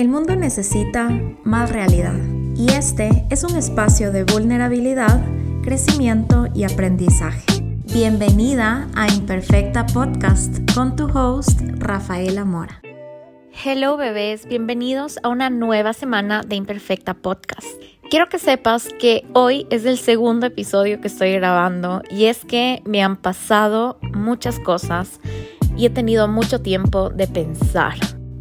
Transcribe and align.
El 0.00 0.08
mundo 0.08 0.34
necesita 0.34 1.10
más 1.44 1.70
realidad 1.70 2.16
y 2.56 2.70
este 2.70 3.26
es 3.28 3.44
un 3.44 3.54
espacio 3.54 4.10
de 4.12 4.24
vulnerabilidad, 4.24 5.22
crecimiento 5.62 6.46
y 6.54 6.64
aprendizaje. 6.64 7.44
Bienvenida 7.92 8.88
a 8.94 9.12
Imperfecta 9.12 9.84
Podcast 9.84 10.56
con 10.74 10.96
tu 10.96 11.04
host 11.04 11.60
Rafaela 11.76 12.46
Mora. 12.46 12.80
Hello 13.62 13.98
bebés, 13.98 14.46
bienvenidos 14.46 15.18
a 15.22 15.28
una 15.28 15.50
nueva 15.50 15.92
semana 15.92 16.44
de 16.46 16.56
Imperfecta 16.56 17.12
Podcast. 17.12 17.68
Quiero 18.08 18.30
que 18.30 18.38
sepas 18.38 18.88
que 18.98 19.26
hoy 19.34 19.66
es 19.68 19.84
el 19.84 19.98
segundo 19.98 20.46
episodio 20.46 21.02
que 21.02 21.08
estoy 21.08 21.32
grabando 21.34 22.00
y 22.08 22.24
es 22.24 22.46
que 22.46 22.80
me 22.86 23.02
han 23.02 23.16
pasado 23.16 23.98
muchas 24.14 24.60
cosas 24.60 25.20
y 25.76 25.84
he 25.84 25.90
tenido 25.90 26.26
mucho 26.26 26.62
tiempo 26.62 27.10
de 27.10 27.26
pensar. 27.26 27.96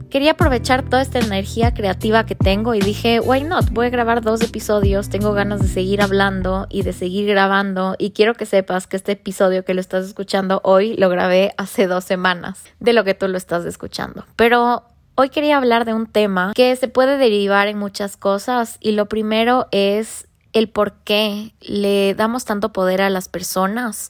Quería 0.09 0.31
aprovechar 0.31 0.81
toda 0.89 1.03
esta 1.03 1.19
energía 1.19 1.75
creativa 1.75 2.25
que 2.25 2.33
tengo 2.33 2.73
y 2.73 2.79
dije, 2.79 3.19
why 3.19 3.43
not? 3.43 3.69
Voy 3.69 3.85
a 3.85 3.89
grabar 3.91 4.23
dos 4.23 4.41
episodios, 4.41 5.09
tengo 5.09 5.33
ganas 5.33 5.61
de 5.61 5.67
seguir 5.67 6.01
hablando 6.01 6.65
y 6.71 6.81
de 6.81 6.93
seguir 6.93 7.27
grabando 7.27 7.95
y 7.99 8.09
quiero 8.09 8.33
que 8.33 8.47
sepas 8.47 8.87
que 8.87 8.97
este 8.97 9.11
episodio 9.11 9.63
que 9.63 9.75
lo 9.75 9.81
estás 9.81 10.07
escuchando 10.07 10.61
hoy 10.63 10.95
lo 10.97 11.09
grabé 11.09 11.53
hace 11.57 11.85
dos 11.85 12.05
semanas 12.05 12.63
de 12.79 12.93
lo 12.93 13.03
que 13.03 13.13
tú 13.13 13.27
lo 13.27 13.37
estás 13.37 13.65
escuchando. 13.65 14.25
Pero 14.35 14.83
hoy 15.13 15.29
quería 15.29 15.57
hablar 15.57 15.85
de 15.85 15.93
un 15.93 16.07
tema 16.07 16.53
que 16.55 16.75
se 16.75 16.87
puede 16.87 17.19
derivar 17.19 17.67
en 17.67 17.77
muchas 17.77 18.17
cosas 18.17 18.77
y 18.79 18.93
lo 18.93 19.05
primero 19.05 19.67
es 19.69 20.27
el 20.53 20.69
por 20.69 20.93
qué 21.03 21.53
le 21.61 22.15
damos 22.15 22.45
tanto 22.45 22.73
poder 22.73 23.03
a 23.03 23.11
las 23.11 23.29
personas 23.29 24.09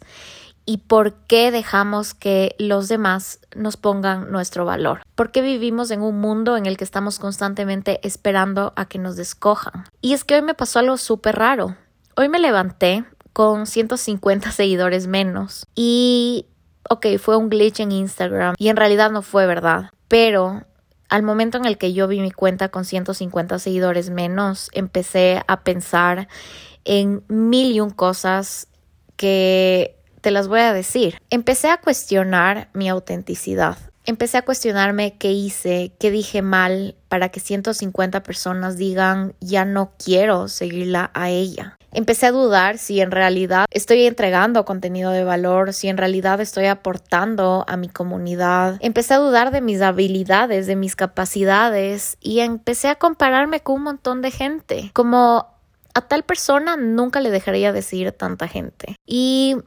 y 0.70 0.78
por 0.78 1.14
qué 1.26 1.50
dejamos 1.50 2.14
que 2.14 2.56
los 2.60 2.88
demás 2.90 3.40
nos 3.56 3.76
pongan 3.76 4.32
nuestro 4.32 4.66
valor. 4.66 5.02
¿Por 5.16 5.32
qué 5.32 5.42
vivimos 5.42 5.90
en 5.90 6.04
un 6.04 6.22
mundo 6.22 6.58
en 6.58 6.68
el 6.68 6.78
que 6.78 6.84
estamos 6.84 7.18
constantemente 7.18 8.00
esperando 8.04 8.72
a 8.76 8.86
que 8.86 9.00
nos 9.00 9.16
descojan? 9.16 9.86
Y 10.00 10.14
es 10.14 10.24
que 10.24 10.36
hoy 10.36 10.44
me 10.44 10.54
pasó 10.54 10.78
algo 10.78 10.98
súper 10.98 11.38
raro. 11.38 11.76
Hoy 12.16 12.30
me 12.30 12.38
levanté 12.38 13.04
con 13.34 13.66
150 13.66 14.52
seguidores 14.52 15.08
menos 15.08 15.66
y, 15.74 16.46
ok, 16.88 17.18
fue 17.18 17.36
un 17.36 17.50
glitch 17.50 17.80
en 17.80 17.92
Instagram 17.92 18.54
y 18.60 18.70
en 18.70 18.76
realidad 18.76 19.10
no 19.10 19.24
fue 19.24 19.48
verdad, 19.48 19.90
pero 20.08 20.68
al 21.10 21.24
momento 21.24 21.58
en 21.58 21.66
el 21.66 21.80
que 21.80 21.94
yo 21.94 22.08
vi 22.08 22.20
mi 22.20 22.30
cuenta 22.30 22.70
con 22.70 22.86
150 22.86 23.58
seguidores 23.58 24.12
menos, 24.12 24.70
empecé 24.74 25.42
a 25.48 25.64
pensar 25.64 26.28
en 26.86 27.24
mil 27.28 27.72
y 27.72 27.80
un 27.80 27.90
cosas 27.90 28.68
que 29.16 29.99
te 30.22 30.32
las 30.32 30.48
voy 30.48 30.62
a 30.62 30.74
decir. 30.74 31.18
Empecé 31.30 31.70
a 31.70 31.78
cuestionar 31.78 32.70
mi 32.74 32.90
autenticidad. 32.90 33.78
Empecé 34.06 34.38
a 34.38 34.42
cuestionarme 34.46 35.18
qué 35.18 35.32
hice, 35.32 35.92
qué 36.00 36.10
dije 36.10 36.42
mal 36.42 36.96
para 37.10 37.30
que 37.30 37.40
150 37.40 38.24
personas 38.24 38.78
digan 38.78 39.36
ya 39.40 39.66
no 39.66 39.92
quiero 40.04 40.48
seguirla 40.48 41.12
a 41.14 41.30
ella. 41.30 41.78
Empecé 41.92 42.28
a 42.28 42.32
dudar 42.32 42.78
si 42.78 43.02
en 43.02 43.12
realidad 43.12 43.66
estoy 43.72 44.06
entregando 44.06 44.64
contenido 44.66 45.12
de 45.12 45.24
valor, 45.24 45.74
si 45.74 45.90
en 45.90 45.98
realidad 45.98 46.40
estoy 46.40 46.66
aportando 46.66 47.66
a 47.68 47.78
mi 47.78 47.90
comunidad. 47.90 48.78
Empecé 48.80 49.16
a 49.16 49.18
dudar 49.18 49.52
de 49.52 49.62
mis 49.62 49.82
habilidades, 49.82 50.68
de 50.68 50.76
mis 50.76 50.96
capacidades 50.96 52.18
y 52.20 52.40
empecé 52.40 52.90
a 52.90 52.96
compararme 52.96 53.62
con 53.62 53.76
un 53.76 53.84
montón 53.84 54.22
de 54.22 54.32
gente. 54.32 54.92
Como 54.94 55.48
a 55.96 56.02
tal 56.02 56.24
persona 56.24 56.78
nunca 56.78 57.22
le 57.22 57.32
dejaría 57.32 57.74
decir 57.74 58.12
tanta 58.12 58.48
gente. 58.48 58.96
Y 59.06 59.58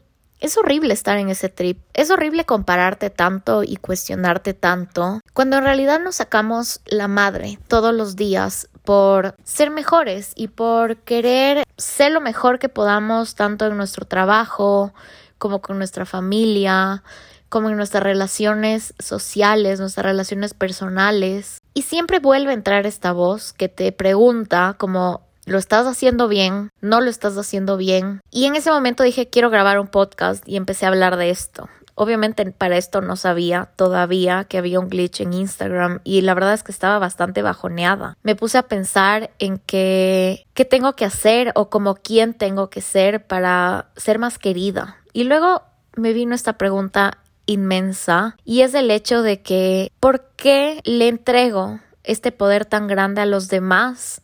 es 0.42 0.58
horrible 0.58 0.92
estar 0.92 1.16
en 1.18 1.28
ese 1.28 1.48
trip, 1.48 1.78
es 1.94 2.10
horrible 2.10 2.44
compararte 2.44 3.10
tanto 3.10 3.62
y 3.62 3.76
cuestionarte 3.76 4.54
tanto, 4.54 5.20
cuando 5.32 5.56
en 5.56 5.64
realidad 5.64 6.00
nos 6.00 6.16
sacamos 6.16 6.80
la 6.84 7.06
madre 7.08 7.60
todos 7.68 7.94
los 7.94 8.16
días 8.16 8.68
por 8.82 9.36
ser 9.44 9.70
mejores 9.70 10.32
y 10.34 10.48
por 10.48 10.96
querer 10.98 11.62
ser 11.76 12.10
lo 12.10 12.20
mejor 12.20 12.58
que 12.58 12.68
podamos 12.68 13.36
tanto 13.36 13.66
en 13.66 13.76
nuestro 13.76 14.04
trabajo 14.04 14.92
como 15.38 15.62
con 15.62 15.78
nuestra 15.78 16.06
familia, 16.06 17.04
como 17.48 17.70
en 17.70 17.76
nuestras 17.76 18.02
relaciones 18.02 18.94
sociales, 18.98 19.78
nuestras 19.78 20.06
relaciones 20.06 20.54
personales. 20.54 21.58
Y 21.74 21.82
siempre 21.82 22.18
vuelve 22.18 22.50
a 22.50 22.54
entrar 22.54 22.86
esta 22.86 23.12
voz 23.12 23.52
que 23.52 23.68
te 23.68 23.92
pregunta 23.92 24.74
como 24.78 25.20
lo 25.44 25.58
estás 25.58 25.86
haciendo 25.86 26.28
bien, 26.28 26.70
no 26.80 27.00
lo 27.00 27.10
estás 27.10 27.36
haciendo 27.36 27.76
bien. 27.76 28.20
Y 28.30 28.44
en 28.44 28.56
ese 28.56 28.70
momento 28.70 29.02
dije, 29.02 29.28
quiero 29.28 29.50
grabar 29.50 29.78
un 29.78 29.88
podcast 29.88 30.46
y 30.46 30.56
empecé 30.56 30.86
a 30.86 30.88
hablar 30.88 31.16
de 31.16 31.30
esto. 31.30 31.68
Obviamente 31.94 32.50
para 32.52 32.78
esto 32.78 33.02
no 33.02 33.16
sabía 33.16 33.70
todavía 33.76 34.44
que 34.44 34.56
había 34.56 34.80
un 34.80 34.88
glitch 34.88 35.20
en 35.20 35.34
Instagram 35.34 36.00
y 36.04 36.22
la 36.22 36.34
verdad 36.34 36.54
es 36.54 36.62
que 36.62 36.72
estaba 36.72 36.98
bastante 36.98 37.42
bajoneada. 37.42 38.16
Me 38.22 38.34
puse 38.34 38.56
a 38.56 38.62
pensar 38.62 39.30
en 39.38 39.58
que 39.58 40.46
qué 40.54 40.64
tengo 40.64 40.94
que 40.94 41.04
hacer 41.04 41.52
o 41.54 41.68
como 41.68 41.96
quién 41.96 42.34
tengo 42.34 42.70
que 42.70 42.80
ser 42.80 43.26
para 43.26 43.90
ser 43.96 44.18
más 44.18 44.38
querida. 44.38 44.96
Y 45.12 45.24
luego 45.24 45.62
me 45.94 46.14
vino 46.14 46.34
esta 46.34 46.56
pregunta 46.56 47.18
inmensa 47.44 48.36
y 48.44 48.62
es 48.62 48.72
el 48.72 48.90
hecho 48.90 49.20
de 49.20 49.42
que 49.42 49.92
¿por 50.00 50.30
qué 50.36 50.80
le 50.84 51.08
entrego 51.08 51.80
este 52.04 52.32
poder 52.32 52.64
tan 52.64 52.86
grande 52.86 53.20
a 53.20 53.26
los 53.26 53.48
demás 53.48 54.22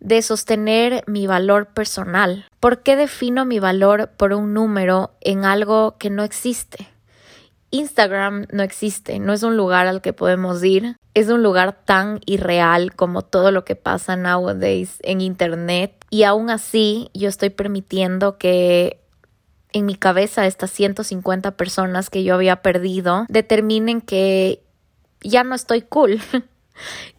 de 0.00 0.22
sostener 0.22 1.02
mi 1.06 1.26
valor 1.26 1.68
personal. 1.68 2.46
¿Por 2.60 2.82
qué 2.82 2.96
defino 2.96 3.44
mi 3.44 3.58
valor 3.58 4.10
por 4.16 4.32
un 4.32 4.54
número 4.54 5.12
en 5.20 5.44
algo 5.44 5.96
que 5.98 6.10
no 6.10 6.24
existe? 6.24 6.88
Instagram 7.70 8.46
no 8.50 8.62
existe, 8.62 9.18
no 9.18 9.32
es 9.32 9.42
un 9.42 9.56
lugar 9.56 9.86
al 9.86 10.00
que 10.00 10.12
podemos 10.12 10.64
ir, 10.64 10.96
es 11.14 11.28
un 11.28 11.42
lugar 11.42 11.84
tan 11.84 12.20
irreal 12.24 12.94
como 12.94 13.22
todo 13.22 13.50
lo 13.50 13.64
que 13.64 13.76
pasa 13.76 14.16
nowadays 14.16 14.96
en 15.02 15.20
Internet 15.20 15.92
y 16.08 16.22
aún 16.22 16.48
así 16.48 17.10
yo 17.12 17.28
estoy 17.28 17.50
permitiendo 17.50 18.38
que 18.38 19.02
en 19.72 19.84
mi 19.84 19.96
cabeza 19.96 20.46
estas 20.46 20.70
150 20.70 21.56
personas 21.56 22.08
que 22.08 22.24
yo 22.24 22.34
había 22.34 22.62
perdido 22.62 23.26
determinen 23.28 24.00
que 24.00 24.62
ya 25.20 25.44
no 25.44 25.54
estoy 25.54 25.82
cool, 25.82 26.20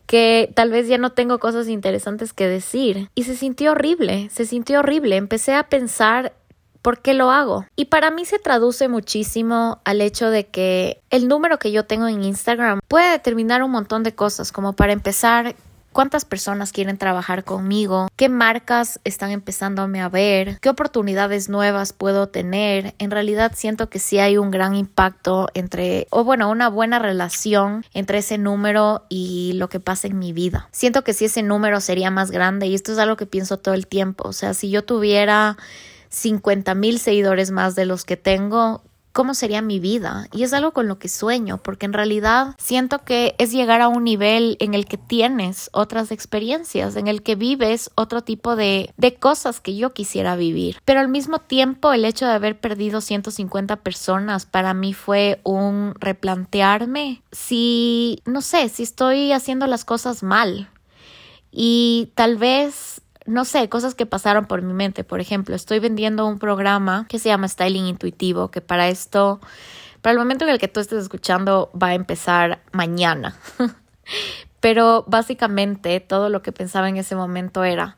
que 0.06 0.52
tal 0.56 0.72
vez 0.72 0.88
ya 0.88 0.97
no 0.97 1.12
tengo 1.12 1.40
cosas 1.40 1.68
interesantes 1.68 2.34
que 2.34 2.47
decir. 2.47 3.09
Y 3.16 3.24
se 3.24 3.36
sintió 3.36 3.72
horrible, 3.72 4.30
se 4.31 4.46
sintió 4.46 4.80
horrible. 4.80 5.18
Empecé 5.18 5.53
a 5.53 5.70
pensar 5.70 6.34
¿Por 6.81 7.02
qué 7.02 7.14
lo 7.14 7.30
hago? 7.30 7.66
Y 7.75 7.86
para 7.86 8.09
mí 8.09 8.25
se 8.25 8.40
traduce 8.40 8.88
muchísimo 8.88 9.81
al 9.84 10.00
hecho 10.00 10.30
de 10.30 10.48
que 10.48 11.02
el 11.09 11.28
número 11.28 11.59
que 11.59 11.72
yo 11.72 11.86
tengo 11.86 12.08
en 12.08 12.24
Instagram 12.24 12.80
puede 12.88 13.12
determinar 13.12 13.64
un 13.64 13.72
montón 13.72 14.03
de 14.03 14.16
cosas, 14.16 14.53
como 14.53 14.74
para 14.74 14.94
empezar, 14.94 15.56
cuántas 15.91 16.25
personas 16.25 16.72
quieren 16.72 16.97
trabajar 16.97 17.44
conmigo, 17.44 18.07
qué 18.16 18.29
marcas 18.29 19.00
están 19.03 19.31
empezándome 19.31 20.01
a 20.01 20.09
ver, 20.09 20.59
qué 20.61 20.69
oportunidades 20.69 21.50
nuevas 21.50 21.94
puedo 21.94 22.27
tener. 22.27 22.95
En 23.00 23.11
realidad 23.11 23.53
siento 23.55 23.89
que 23.89 24.00
sí 24.00 24.19
hay 24.19 24.38
un 24.38 24.51
gran 24.51 24.75
impacto 24.75 25.50
entre, 25.53 26.07
o 26.09 26.23
bueno, 26.23 26.50
una 26.50 26.69
buena 26.69 27.00
relación 27.00 27.85
entre 27.94 28.19
ese 28.19 28.38
número 28.38 29.05
y 29.09 29.53
lo 29.55 29.69
que 29.69 29.79
pasa 29.79 30.07
en 30.07 30.19
mi 30.19 30.33
vida. 30.33 30.69
Siento 30.72 31.03
que 31.03 31.13
si 31.13 31.25
ese 31.25 31.44
número 31.44 31.81
sería 31.81 32.11
más 32.11 32.31
grande 32.31 32.67
y 32.67 32.75
esto 32.75 32.91
es 32.91 32.97
algo 32.97 33.17
que 33.17 33.25
pienso 33.25 33.57
todo 33.57 33.73
el 33.73 33.88
tiempo. 33.88 34.27
O 34.27 34.33
sea, 34.33 34.53
si 34.53 34.69
yo 34.69 34.83
tuviera 34.83 35.57
50 36.09 36.73
mil 36.75 37.00
seguidores 37.00 37.51
más 37.51 37.75
de 37.75 37.85
los 37.85 38.03
que 38.03 38.17
tengo, 38.17 38.81
cómo 39.12 39.34
sería 39.34 39.62
mi 39.62 39.80
vida. 39.80 40.28
Y 40.31 40.44
es 40.44 40.53
algo 40.53 40.72
con 40.72 40.88
lo 40.88 41.00
que 41.00 41.09
sueño, 41.09 41.58
porque 41.58 41.86
en 41.86 41.94
realidad 41.94 42.56
siento 42.58 43.03
que 43.03 43.36
es 43.38 43.52
llegar 43.52 43.81
a 43.81 43.88
un 43.88 44.03
nivel 44.03 44.58
en 44.59 44.74
el 44.74 44.86
que 44.86 44.97
tienes 44.97 45.70
otras 45.74 46.12
experiencias, 46.12 46.96
en 46.96 47.08
el 47.08 47.24
que 47.24 47.36
vives 47.36 47.92
otro 47.96 48.24
tipo 48.24 48.56
de, 48.56 48.94
de 48.98 49.16
cosas 49.16 49.59
que 49.59 49.75
yo 49.75 49.94
quisiera 49.94 50.36
vivir. 50.36 50.78
Pero 50.86 51.00
al 51.00 51.09
mismo 51.09 51.40
tiempo, 51.40 51.94
el 51.94 52.06
hecho 52.06 52.25
de 52.25 52.34
haber 52.34 52.59
perdido 52.59 53.02
150 53.02 53.78
personas 53.78 54.46
para 54.46 54.74
mí 54.74 54.94
fue 54.94 55.42
un 55.44 55.94
replantearme 56.00 57.22
si, 57.31 58.22
no 58.25 58.42
sé, 58.42 58.69
si 58.69 58.84
estoy 58.84 59.31
haciendo 59.31 59.68
las 59.68 59.86
cosas 59.86 60.24
mal. 60.24 60.69
Y 61.52 62.12
tal 62.16 62.38
vez 62.38 62.99
no 63.30 63.46
sé, 63.46 63.70
cosas 63.70 63.96
que 63.96 64.06
pasaron 64.06 64.46
por 64.46 64.62
mi 64.62 64.74
mente. 64.74 65.04
Por 65.04 65.22
ejemplo, 65.22 65.56
estoy 65.56 65.80
vendiendo 65.80 66.26
un 66.26 66.40
programa 66.40 67.06
que 67.08 67.20
se 67.20 67.30
llama 67.30 67.48
Styling 67.48 67.86
Intuitivo, 67.86 68.50
que 68.50 68.60
para 68.60 68.90
esto, 68.90 69.40
para 70.02 70.14
el 70.14 70.20
momento 70.20 70.46
en 70.46 70.52
el 70.52 70.60
que 70.60 70.68
tú 70.68 70.80
estés 70.80 71.04
escuchando, 71.04 71.72
va 71.80 71.88
a 71.88 71.94
empezar 71.94 72.60
mañana. 72.72 73.36
Pero 74.60 75.06
básicamente 75.08 76.00
todo 76.00 76.30
lo 76.30 76.42
que 76.42 76.52
pensaba 76.52 76.90
en 76.90 76.98
ese 76.98 77.16
momento 77.16 77.64
era, 77.64 77.98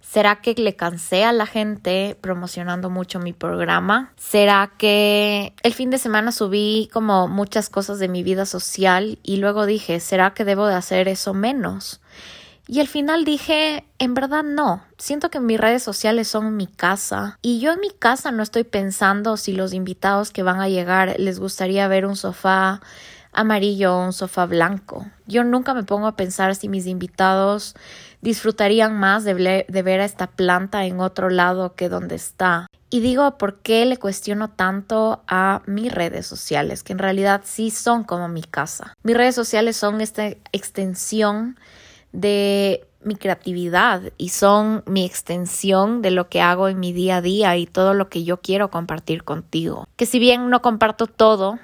¿será 0.00 0.40
que 0.42 0.52
le 0.54 0.74
cansé 0.74 1.24
a 1.24 1.32
la 1.32 1.46
gente 1.46 2.18
promocionando 2.20 2.90
mucho 2.90 3.20
mi 3.20 3.32
programa? 3.32 4.12
¿Será 4.16 4.72
que 4.76 5.54
el 5.62 5.72
fin 5.72 5.90
de 5.90 5.98
semana 5.98 6.32
subí 6.32 6.90
como 6.92 7.28
muchas 7.28 7.70
cosas 7.70 7.98
de 7.98 8.08
mi 8.08 8.22
vida 8.22 8.44
social 8.46 9.18
y 9.22 9.36
luego 9.36 9.64
dije, 9.64 10.00
¿será 10.00 10.34
que 10.34 10.44
debo 10.44 10.66
de 10.66 10.74
hacer 10.74 11.08
eso 11.08 11.32
menos? 11.32 12.00
Y 12.68 12.80
al 12.80 12.88
final 12.88 13.24
dije, 13.24 13.84
en 13.98 14.14
verdad 14.14 14.44
no, 14.44 14.82
siento 14.96 15.30
que 15.30 15.40
mis 15.40 15.60
redes 15.60 15.82
sociales 15.82 16.28
son 16.28 16.56
mi 16.56 16.66
casa 16.66 17.38
y 17.42 17.60
yo 17.60 17.72
en 17.72 17.80
mi 17.80 17.90
casa 17.90 18.30
no 18.30 18.42
estoy 18.42 18.64
pensando 18.64 19.36
si 19.36 19.52
los 19.52 19.72
invitados 19.72 20.30
que 20.30 20.42
van 20.42 20.60
a 20.60 20.68
llegar 20.68 21.16
les 21.18 21.40
gustaría 21.40 21.88
ver 21.88 22.06
un 22.06 22.16
sofá 22.16 22.80
amarillo 23.32 23.96
o 23.96 24.04
un 24.04 24.12
sofá 24.12 24.46
blanco. 24.46 25.06
Yo 25.26 25.42
nunca 25.42 25.74
me 25.74 25.82
pongo 25.82 26.06
a 26.06 26.16
pensar 26.16 26.54
si 26.54 26.68
mis 26.68 26.86
invitados 26.86 27.74
disfrutarían 28.20 28.98
más 28.98 29.24
de, 29.24 29.66
de 29.68 29.82
ver 29.82 30.00
a 30.00 30.04
esta 30.04 30.28
planta 30.28 30.84
en 30.84 31.00
otro 31.00 31.30
lado 31.30 31.74
que 31.74 31.88
donde 31.88 32.14
está. 32.14 32.66
Y 32.90 33.00
digo, 33.00 33.38
¿por 33.38 33.60
qué 33.60 33.86
le 33.86 33.96
cuestiono 33.96 34.50
tanto 34.50 35.22
a 35.26 35.62
mis 35.66 35.90
redes 35.90 36.26
sociales? 36.26 36.82
Que 36.82 36.92
en 36.92 36.98
realidad 36.98 37.40
sí 37.42 37.70
son 37.70 38.04
como 38.04 38.28
mi 38.28 38.42
casa. 38.42 38.92
Mis 39.02 39.16
redes 39.16 39.34
sociales 39.34 39.76
son 39.76 40.00
esta 40.00 40.26
extensión 40.52 41.56
de 42.12 42.86
mi 43.04 43.16
creatividad 43.16 44.02
y 44.16 44.28
son 44.28 44.82
mi 44.86 45.04
extensión 45.04 46.02
de 46.02 46.10
lo 46.10 46.28
que 46.28 46.40
hago 46.40 46.68
en 46.68 46.78
mi 46.78 46.92
día 46.92 47.16
a 47.16 47.22
día 47.22 47.56
y 47.56 47.66
todo 47.66 47.94
lo 47.94 48.08
que 48.08 48.24
yo 48.24 48.40
quiero 48.40 48.70
compartir 48.70 49.24
contigo. 49.24 49.86
Que 49.96 50.06
si 50.06 50.18
bien 50.18 50.50
no 50.50 50.62
comparto 50.62 51.06
todo, 51.06 51.58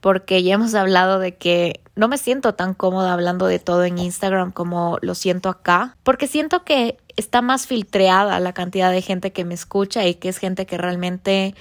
porque 0.00 0.42
ya 0.42 0.54
hemos 0.54 0.74
hablado 0.74 1.18
de 1.18 1.34
que 1.34 1.80
no 1.96 2.08
me 2.08 2.18
siento 2.18 2.54
tan 2.54 2.74
cómoda 2.74 3.12
hablando 3.12 3.46
de 3.46 3.58
todo 3.58 3.84
en 3.84 3.98
Instagram 3.98 4.52
como 4.52 4.98
lo 5.00 5.14
siento 5.14 5.48
acá, 5.48 5.96
porque 6.04 6.28
siento 6.28 6.62
que 6.62 6.98
está 7.16 7.42
más 7.42 7.66
filtreada 7.66 8.38
la 8.38 8.52
cantidad 8.52 8.92
de 8.92 9.02
gente 9.02 9.32
que 9.32 9.44
me 9.44 9.54
escucha 9.54 10.06
y 10.06 10.14
que 10.14 10.28
es 10.28 10.38
gente 10.38 10.66
que 10.66 10.78
realmente 10.78 11.54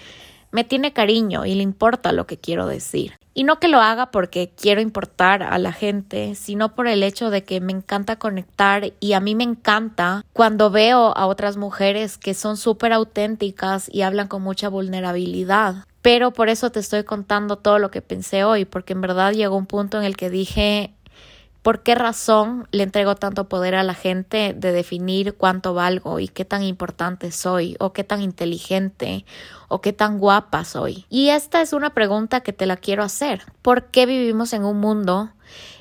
me 0.52 0.64
tiene 0.64 0.94
cariño 0.94 1.46
y 1.46 1.56
le 1.56 1.64
importa 1.64 2.12
lo 2.12 2.28
que 2.28 2.38
quiero 2.38 2.68
decir. 2.68 3.14
Y 3.38 3.44
no 3.44 3.60
que 3.60 3.68
lo 3.68 3.82
haga 3.82 4.12
porque 4.12 4.50
quiero 4.56 4.80
importar 4.80 5.44
a 5.44 5.58
la 5.60 5.74
gente, 5.74 6.36
sino 6.36 6.74
por 6.74 6.88
el 6.88 7.04
hecho 7.04 7.30
de 7.30 7.44
que 7.44 7.60
me 7.60 7.74
encanta 7.74 8.16
conectar 8.16 8.94
y 9.02 9.12
a 9.12 9.20
mí 9.20 9.36
me 9.36 9.44
encanta 9.44 10.24
cuando 10.32 10.72
veo 10.72 11.16
a 11.18 11.28
otras 11.28 11.58
mujeres 11.58 12.18
que 12.18 12.34
son 12.34 12.56
súper 12.56 12.94
auténticas 12.94 13.90
y 13.92 14.04
hablan 14.04 14.30
con 14.30 14.42
mucha 14.42 14.70
vulnerabilidad. 14.70 15.84
Pero 16.02 16.32
por 16.32 16.48
eso 16.48 16.72
te 16.72 16.80
estoy 16.80 17.04
contando 17.04 17.58
todo 17.58 17.78
lo 17.78 17.92
que 17.92 18.02
pensé 18.02 18.46
hoy, 18.46 18.64
porque 18.64 18.94
en 18.94 19.02
verdad 19.02 19.34
llegó 19.34 19.58
un 19.58 19.66
punto 19.66 19.98
en 19.98 20.06
el 20.06 20.16
que 20.16 20.30
dije, 20.30 20.95
¿Por 21.66 21.82
qué 21.82 21.96
razón 21.96 22.68
le 22.70 22.84
entrego 22.84 23.16
tanto 23.16 23.50
poder 23.50 23.74
a 23.74 23.82
la 23.82 23.96
gente 23.96 24.54
de 24.56 24.72
definir 24.72 25.34
cuánto 25.34 25.74
valgo 25.74 26.20
y 26.20 26.28
qué 26.28 26.46
tan 26.46 26.62
importante 26.62 27.32
soy 27.32 27.76
o 27.80 27.92
qué 27.92 28.04
tan 28.04 28.22
inteligente 28.22 29.26
o 29.68 29.82
qué 29.82 29.92
tan 29.92 30.20
guapa 30.20 30.64
soy? 30.64 31.08
Y 31.10 31.30
esta 31.30 31.64
es 31.64 31.74
una 31.74 31.90
pregunta 31.96 32.42
que 32.42 32.54
te 32.54 32.68
la 32.68 32.78
quiero 32.78 33.02
hacer. 33.02 33.42
¿Por 33.64 33.86
qué 33.86 34.06
vivimos 34.06 34.54
en 34.54 34.64
un 34.64 34.80
mundo 34.80 35.32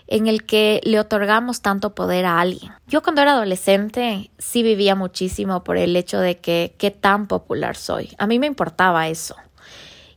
en 0.06 0.26
el 0.26 0.46
que 0.46 0.80
le 0.84 0.98
otorgamos 0.98 1.60
tanto 1.60 1.94
poder 1.94 2.24
a 2.24 2.40
alguien? 2.40 2.72
Yo 2.86 3.02
cuando 3.02 3.20
era 3.20 3.32
adolescente 3.32 4.30
sí 4.38 4.62
vivía 4.62 4.94
muchísimo 4.94 5.64
por 5.64 5.76
el 5.76 5.94
hecho 5.96 6.18
de 6.18 6.38
que 6.38 6.74
qué 6.78 6.92
tan 6.92 7.26
popular 7.26 7.76
soy. 7.76 8.14
A 8.16 8.26
mí 8.26 8.38
me 8.38 8.46
importaba 8.46 9.08
eso. 9.08 9.36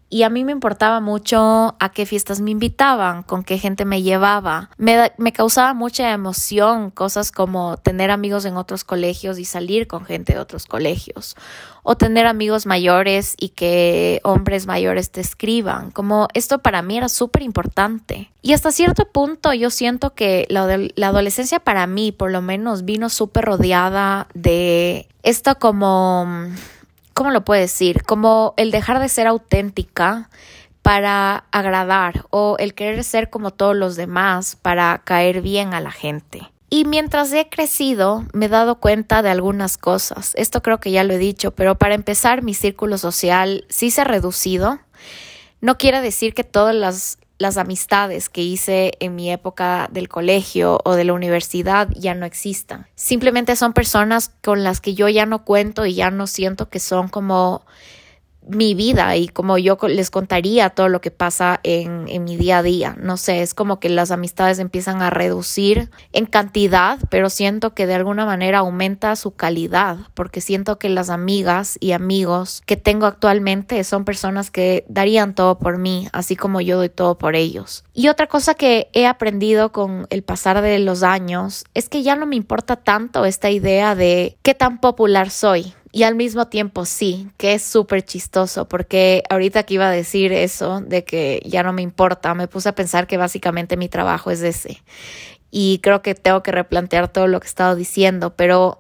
Y 0.10 0.24
a 0.24 0.30
mí 0.30 0.46
me 0.46 0.54
importaba 0.54 1.02
mucho 1.02 1.76
a 1.80 1.92
qué 1.94 2.06
fiestas 2.06 2.40
me 2.40 2.52
invitaban, 2.52 3.24
con 3.24 3.44
qué 3.44 3.58
gente 3.58 3.84
me 3.84 4.02
llevaba. 4.02 4.70
Me, 4.78 5.12
me, 5.18 5.34
causaba 5.34 5.74
mucha 5.74 6.14
emoción 6.14 6.92
cosas 6.92 7.34
como 7.34 7.76
tener 7.76 8.10
amigos 8.10 8.46
en 8.46 8.56
otros 8.56 8.86
colegios 8.86 9.38
y 9.38 9.44
salir 9.44 9.86
con 9.86 10.06
gente 10.06 10.34
de 10.34 10.40
otros 10.40 10.66
colegios. 10.66 11.36
O 11.84 11.98
tener 11.98 12.26
amigos 12.26 12.66
mayores 12.66 13.36
y 13.38 13.50
que 13.50 14.22
hombres 14.24 14.66
mayores 14.66 15.12
te 15.12 15.20
escriban. 15.20 15.92
Como 15.92 16.30
esto 16.34 16.60
para 16.60 16.82
mí 16.82 16.98
era 16.98 17.10
súper 17.10 17.42
importante. 17.42 18.32
Y 18.42 18.54
hasta 18.54 18.72
cierto 18.72 19.12
punto 19.12 19.54
yo 19.54 19.70
siento 19.70 20.14
que 20.14 20.46
la, 20.50 20.68
la 20.96 21.08
adolescencia 21.08 21.60
para 21.60 21.86
mí 21.86 22.14
por 22.14 22.32
lo 22.32 22.42
menos 22.42 22.86
vino 22.86 23.10
súper 23.10 23.44
rodeada 23.44 24.28
de 24.34 25.10
esto 25.24 25.60
como 25.60 26.26
¿cómo 27.18 27.32
lo 27.32 27.44
puedo 27.44 27.60
decir? 27.60 28.04
Como 28.04 28.54
el 28.58 28.70
dejar 28.70 29.00
de 29.00 29.10
ser 29.10 29.26
auténtica 29.26 30.30
para 30.84 31.46
agradar 31.52 32.26
o 32.30 32.58
el 32.60 32.76
querer 32.76 33.04
ser 33.04 33.32
como 33.32 33.50
todos 33.50 33.76
los 33.76 33.96
demás 33.96 34.56
para 34.56 35.02
caer 35.04 35.42
bien 35.42 35.74
a 35.74 35.82
la 35.82 35.90
gente. 35.90 36.52
Y 36.70 36.86
mientras 36.86 37.34
he 37.34 37.50
crecido, 37.50 38.24
me 38.34 38.46
he 38.46 38.50
dado 38.50 38.76
cuenta 38.76 39.24
de 39.24 39.32
algunas 39.32 39.80
cosas. 39.80 40.34
Esto 40.36 40.62
creo 40.62 40.80
que 40.80 40.92
ya 40.92 41.04
lo 41.04 41.14
he 41.14 41.18
dicho, 41.18 41.56
pero 41.56 41.76
para 41.76 41.96
empezar, 41.96 42.44
mi 42.44 42.54
círculo 42.54 43.00
social 43.00 43.66
sí 43.68 43.90
se 43.90 44.02
ha 44.02 44.04
reducido. 44.04 44.78
No 45.60 45.80
quiere 45.80 46.02
decir 46.02 46.36
que 46.36 46.44
todas 46.44 46.76
las, 46.76 47.18
las 47.38 47.58
amistades 47.58 48.30
que 48.30 48.42
hice 48.42 48.94
en 49.00 49.16
mi 49.16 49.32
época 49.32 49.90
del 49.92 50.10
colegio 50.10 50.80
o 50.84 50.96
de 50.96 51.04
la 51.04 51.14
universidad 51.14 51.90
ya 51.96 52.16
no 52.16 52.26
existan. 52.26 52.88
Simplemente 52.96 53.56
son 53.56 53.74
personas 53.74 54.32
con 54.44 54.64
las 54.64 54.82
que 54.82 54.96
yo 54.96 55.08
ya 55.08 55.26
no 55.26 55.44
cuento 55.46 55.86
y 55.86 55.94
ya 55.94 56.10
no 56.10 56.28
siento 56.28 56.70
que 56.70 56.80
son 56.80 57.10
como 57.10 57.66
mi 58.50 58.74
vida 58.76 59.16
y 59.16 59.28
como 59.28 59.58
yo 59.58 59.78
les 59.88 60.10
contaría 60.10 60.70
todo 60.70 60.90
lo 60.90 61.02
que 61.02 61.12
pasa 61.12 61.60
en, 61.64 62.06
en, 62.08 62.24
mi 62.24 62.38
día 62.38 62.60
a 62.60 62.64
día. 62.64 62.96
No 63.00 63.18
sé, 63.18 63.42
es 63.42 63.54
como 63.54 63.80
que 63.80 63.90
las 63.90 64.12
amistades 64.12 64.60
empiezan 64.60 65.02
a 65.02 65.10
reducir 65.10 65.90
en 66.14 66.26
cantidad, 66.26 67.00
pero 67.10 67.30
siento 67.30 67.74
que 67.74 67.88
de 67.88 67.96
alguna 67.96 68.26
manera 68.26 68.60
aumenta 68.60 69.16
su 69.16 69.32
calidad, 69.32 69.98
porque 70.14 70.42
siento 70.42 70.80
que 70.80 70.90
las 70.90 71.10
amigas 71.10 71.78
y 71.80 71.92
amigos 71.92 72.62
que 72.66 72.78
tengo 72.78 73.06
actualmente 73.06 73.84
son 73.84 74.06
personas 74.06 74.52
que 74.52 74.86
darían 74.88 75.36
todo 75.36 75.58
por 75.58 75.78
mí, 75.78 76.08
así 76.12 76.36
como 76.36 76.62
yo 76.62 76.78
doy 76.78 76.90
todo 76.90 77.18
por 77.18 77.36
ellos. 77.36 77.84
Y 77.94 78.10
otra 78.10 78.28
cosa 78.28 78.54
que 78.54 78.90
he 78.94 79.06
aprendido 79.06 79.72
con 79.72 80.08
el 80.10 80.24
pasar 80.24 80.62
de 80.62 80.80
los 80.80 81.04
años 81.04 81.66
es 81.74 81.90
que 81.90 82.04
ya 82.04 82.16
no 82.16 82.26
me 82.26 82.36
importa 82.36 82.76
tanto 82.76 83.26
esta 83.26 83.50
idea 83.50 83.96
de 83.96 84.38
qué 84.42 84.54
tan 84.54 84.80
popular 84.80 85.30
soy 85.30 85.74
y 85.92 86.04
al 86.04 86.16
mismo 86.16 86.48
tiempo 86.48 86.86
sí, 86.86 87.30
que 87.38 87.54
es 87.54 87.64
súper 87.64 88.04
chistoso, 88.04 88.68
porque 88.68 89.24
ahorita 89.30 89.64
que 89.64 89.76
iba 89.76 89.88
a 89.88 89.92
decir 89.92 90.32
eso, 90.34 90.82
de 90.82 91.04
que 91.04 91.42
ya 91.46 91.64
no 91.64 91.74
me 91.74 91.82
importa, 91.82 92.34
me 92.34 92.48
puse 92.48 92.70
a 92.70 92.76
pensar 92.76 93.08
que 93.08 93.18
básicamente 93.18 93.78
mi 93.78 93.90
trabajo 93.90 94.32
es 94.32 94.42
ese. 94.42 94.82
Y 95.50 95.80
creo 95.82 96.02
que 96.02 96.14
tengo 96.14 96.44
que 96.44 96.52
replantear 96.52 97.08
todo 97.08 97.28
lo 97.28 97.40
que 97.40 97.48
he 97.48 97.50
estado 97.50 97.76
diciendo, 97.76 98.36
pero 98.36 98.78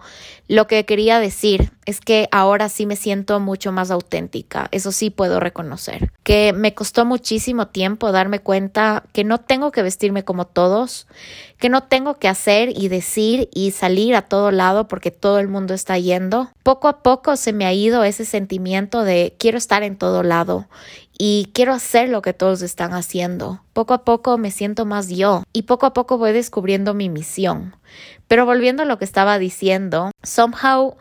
lo 0.47 0.67
que 0.67 0.85
quería 0.85 1.19
decir 1.19 1.71
es 1.85 1.99
que 1.99 2.27
ahora 2.31 2.69
sí 2.69 2.85
me 2.85 2.95
siento 2.95 3.39
mucho 3.39 3.71
más 3.71 3.91
auténtica, 3.91 4.67
eso 4.71 4.91
sí 4.91 5.09
puedo 5.09 5.39
reconocer, 5.39 6.11
que 6.23 6.53
me 6.53 6.73
costó 6.73 7.05
muchísimo 7.05 7.67
tiempo 7.67 8.11
darme 8.11 8.39
cuenta 8.39 9.03
que 9.13 9.23
no 9.23 9.39
tengo 9.39 9.71
que 9.71 9.81
vestirme 9.81 10.23
como 10.23 10.45
todos, 10.45 11.07
que 11.57 11.69
no 11.69 11.83
tengo 11.83 12.15
que 12.15 12.27
hacer 12.27 12.69
y 12.75 12.87
decir 12.87 13.49
y 13.53 13.71
salir 13.71 14.15
a 14.15 14.23
todo 14.23 14.51
lado 14.51 14.87
porque 14.87 15.11
todo 15.11 15.39
el 15.39 15.47
mundo 15.47 15.73
está 15.73 15.97
yendo. 15.97 16.51
Poco 16.63 16.87
a 16.87 17.01
poco 17.01 17.35
se 17.35 17.53
me 17.53 17.65
ha 17.65 17.73
ido 17.73 18.03
ese 18.03 18.25
sentimiento 18.25 19.03
de 19.03 19.35
quiero 19.39 19.57
estar 19.57 19.83
en 19.83 19.97
todo 19.97 20.23
lado 20.23 20.67
y 21.17 21.49
quiero 21.53 21.73
hacer 21.73 22.09
lo 22.09 22.21
que 22.21 22.33
todos 22.33 22.61
están 22.61 22.93
haciendo. 22.93 23.61
Poco 23.73 23.93
a 23.93 24.03
poco 24.03 24.37
me 24.37 24.51
siento 24.51 24.85
más 24.85 25.09
yo 25.09 25.43
y 25.51 25.63
poco 25.63 25.85
a 25.85 25.93
poco 25.93 26.17
voy 26.17 26.31
descubriendo 26.31 26.93
mi 26.93 27.09
misión. 27.09 27.75
Pero 28.27 28.45
volviendo 28.45 28.83
a 28.83 28.85
lo 28.85 28.97
que 28.97 29.05
estaba 29.05 29.39
diciendo, 29.39 30.11
somehow 30.23 30.97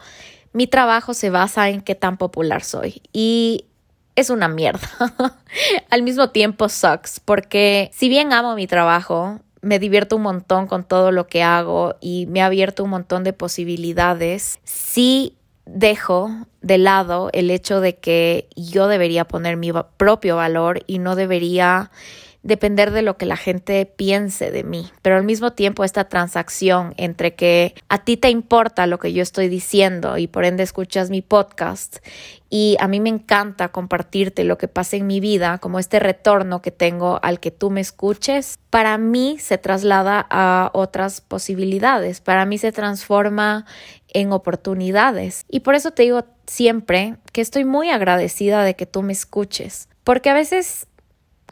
mi 0.52 0.66
trabajo 0.66 1.14
se 1.14 1.30
basa 1.30 1.68
en 1.68 1.82
qué 1.82 1.94
tan 1.94 2.16
popular 2.16 2.62
soy 2.62 3.02
y 3.12 3.66
es 4.14 4.30
una 4.30 4.48
mierda. 4.48 4.88
Al 5.90 6.02
mismo 6.02 6.30
tiempo 6.30 6.68
sucks 6.68 7.20
porque 7.20 7.90
si 7.92 8.08
bien 8.08 8.32
amo 8.32 8.54
mi 8.54 8.66
trabajo, 8.66 9.40
me 9.60 9.78
divierto 9.78 10.16
un 10.16 10.22
montón 10.22 10.66
con 10.66 10.84
todo 10.84 11.12
lo 11.12 11.26
que 11.26 11.42
hago 11.42 11.96
y 12.00 12.26
me 12.26 12.40
ha 12.40 12.46
abierto 12.46 12.84
un 12.84 12.90
montón 12.90 13.24
de 13.24 13.32
posibilidades, 13.32 14.60
sí 14.64 15.36
dejo 15.66 16.30
de 16.62 16.78
lado 16.78 17.28
el 17.32 17.50
hecho 17.50 17.80
de 17.80 17.96
que 17.96 18.48
yo 18.54 18.86
debería 18.86 19.26
poner 19.26 19.56
mi 19.56 19.72
propio 19.96 20.36
valor 20.36 20.84
y 20.86 21.00
no 21.00 21.16
debería 21.16 21.90
depender 22.46 22.92
de 22.92 23.02
lo 23.02 23.16
que 23.16 23.26
la 23.26 23.36
gente 23.36 23.84
piense 23.86 24.50
de 24.50 24.62
mí. 24.62 24.90
Pero 25.02 25.16
al 25.16 25.24
mismo 25.24 25.52
tiempo 25.52 25.84
esta 25.84 26.08
transacción 26.08 26.94
entre 26.96 27.34
que 27.34 27.74
a 27.88 28.04
ti 28.04 28.16
te 28.16 28.30
importa 28.30 28.86
lo 28.86 28.98
que 28.98 29.12
yo 29.12 29.22
estoy 29.22 29.48
diciendo 29.48 30.16
y 30.16 30.28
por 30.28 30.44
ende 30.44 30.62
escuchas 30.62 31.10
mi 31.10 31.22
podcast 31.22 31.98
y 32.48 32.76
a 32.78 32.86
mí 32.86 33.00
me 33.00 33.08
encanta 33.08 33.70
compartirte 33.70 34.44
lo 34.44 34.56
que 34.58 34.68
pasa 34.68 34.96
en 34.96 35.08
mi 35.08 35.18
vida, 35.18 35.58
como 35.58 35.80
este 35.80 35.98
retorno 35.98 36.62
que 36.62 36.70
tengo 36.70 37.18
al 37.22 37.40
que 37.40 37.50
tú 37.50 37.70
me 37.70 37.80
escuches, 37.80 38.60
para 38.70 38.96
mí 38.96 39.38
se 39.40 39.58
traslada 39.58 40.24
a 40.30 40.70
otras 40.72 41.20
posibilidades, 41.20 42.20
para 42.20 42.46
mí 42.46 42.58
se 42.58 42.70
transforma 42.70 43.66
en 44.12 44.32
oportunidades. 44.32 45.44
Y 45.48 45.60
por 45.60 45.74
eso 45.74 45.90
te 45.90 46.04
digo 46.04 46.24
siempre 46.46 47.16
que 47.32 47.40
estoy 47.40 47.64
muy 47.64 47.90
agradecida 47.90 48.62
de 48.62 48.76
que 48.76 48.86
tú 48.86 49.02
me 49.02 49.12
escuches, 49.12 49.88
porque 50.04 50.30
a 50.30 50.34
veces 50.34 50.86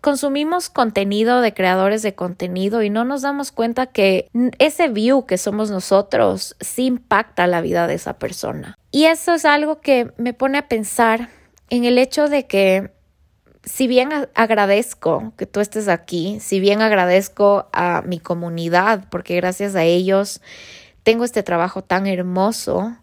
consumimos 0.05 0.69
contenido 0.69 1.41
de 1.41 1.55
creadores 1.55 2.03
de 2.03 2.15
contenido 2.15 2.83
y 2.83 2.91
no 2.91 3.07
nos 3.07 3.23
damos 3.23 3.53
cuenta 3.53 3.87
que 3.87 4.29
ese 4.59 4.89
view 4.89 5.25
que 5.25 5.39
somos 5.39 5.71
nosotros 5.71 6.57
sí 6.61 6.85
impacta 6.85 7.47
la 7.47 7.63
vida 7.63 7.87
de 7.87 7.95
esa 7.95 8.19
persona. 8.19 8.77
Y 8.91 9.07
eso 9.07 9.33
es 9.33 9.47
algo 9.47 9.81
que 9.81 10.13
me 10.19 10.35
pone 10.35 10.59
a 10.59 10.69
pensar 10.69 11.31
en 11.71 11.87
el 11.87 11.97
hecho 11.97 12.29
de 12.29 12.47
que 12.47 12.91
si 13.63 13.87
bien 13.87 14.11
agradezco 14.35 15.33
que 15.39 15.47
tú 15.47 15.61
estés 15.61 15.89
aquí, 15.89 16.39
si 16.39 16.61
bien 16.61 16.83
agradezco 16.83 17.71
a 17.73 18.03
mi 18.03 18.19
comunidad, 18.19 19.07
porque 19.09 19.37
gracias 19.37 19.75
a 19.75 19.85
ellos 19.85 20.43
tengo 21.03 21.25
este 21.25 21.43
trabajo 21.43 21.83
tan 21.83 22.07
hermoso, 22.07 22.95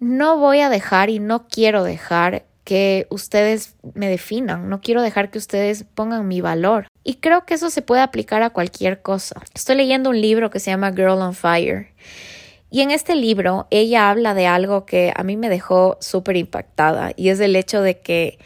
no 0.00 0.36
voy 0.38 0.62
a 0.62 0.68
dejar 0.68 1.10
y 1.10 1.20
no 1.20 1.46
quiero 1.46 1.84
dejar 1.84 2.44
que 2.64 3.06
ustedes 3.10 3.76
me 3.94 4.08
definan, 4.08 4.68
no 4.68 4.80
quiero 4.80 5.02
dejar 5.02 5.30
que 5.30 5.38
ustedes 5.38 5.84
pongan 5.94 6.26
mi 6.26 6.40
valor. 6.40 6.88
Y 7.04 7.14
creo 7.14 7.44
que 7.44 7.54
eso 7.54 7.70
se 7.70 7.82
puede 7.82 8.02
aplicar 8.02 8.42
a 8.42 8.50
cualquier 8.50 9.02
cosa. 9.02 9.42
Estoy 9.54 9.76
leyendo 9.76 10.10
un 10.10 10.20
libro 10.20 10.50
que 10.50 10.60
se 10.60 10.70
llama 10.70 10.92
Girl 10.92 11.20
on 11.20 11.34
Fire. 11.34 11.88
Y 12.70 12.80
en 12.80 12.90
este 12.90 13.14
libro 13.14 13.68
ella 13.70 14.10
habla 14.10 14.34
de 14.34 14.46
algo 14.46 14.86
que 14.86 15.12
a 15.14 15.22
mí 15.22 15.36
me 15.36 15.48
dejó 15.48 15.96
súper 16.00 16.36
impactada 16.36 17.12
y 17.14 17.28
es 17.28 17.38
el 17.38 17.54
hecho 17.54 17.82
de 17.82 18.00
que 18.00 18.38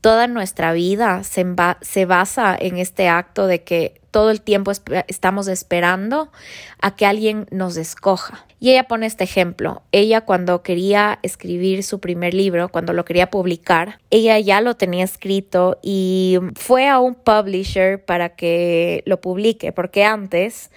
toda 0.00 0.26
nuestra 0.26 0.72
vida 0.72 1.24
se, 1.24 1.44
se, 1.80 2.04
basa 2.04 2.56
en 2.58 2.78
este 2.78 3.08
acto 3.08 3.46
de 3.46 3.62
que 3.62 4.00
todo 4.10 4.30
el 4.30 4.40
tiempo 4.40 4.72
estamos 5.06 5.48
esperando 5.48 6.30
a 6.80 6.96
que 6.96 7.06
alguien 7.06 7.46
nos 7.50 7.76
escoja. 7.76 8.46
Y 8.60 8.70
ella 8.70 8.84
pone 8.84 9.06
este 9.06 9.24
ejemplo. 9.24 9.82
Ella 9.92 10.22
cuando 10.22 10.62
quería 10.62 11.18
escribir 11.22 11.84
su 11.84 12.00
primer 12.00 12.34
libro, 12.34 12.68
cuando 12.68 12.92
lo 12.92 13.04
quería 13.04 13.30
publicar, 13.30 14.00
ella 14.10 14.38
ya 14.38 14.60
lo 14.60 14.76
tenía 14.76 15.04
escrito 15.04 15.78
y 15.82 16.38
fue 16.54 16.88
a 16.88 16.98
un 16.98 17.14
publisher 17.14 18.04
para 18.04 18.30
que 18.30 19.02
lo 19.06 19.20
publique, 19.20 19.72
porque 19.72 20.04
antes 20.04 20.70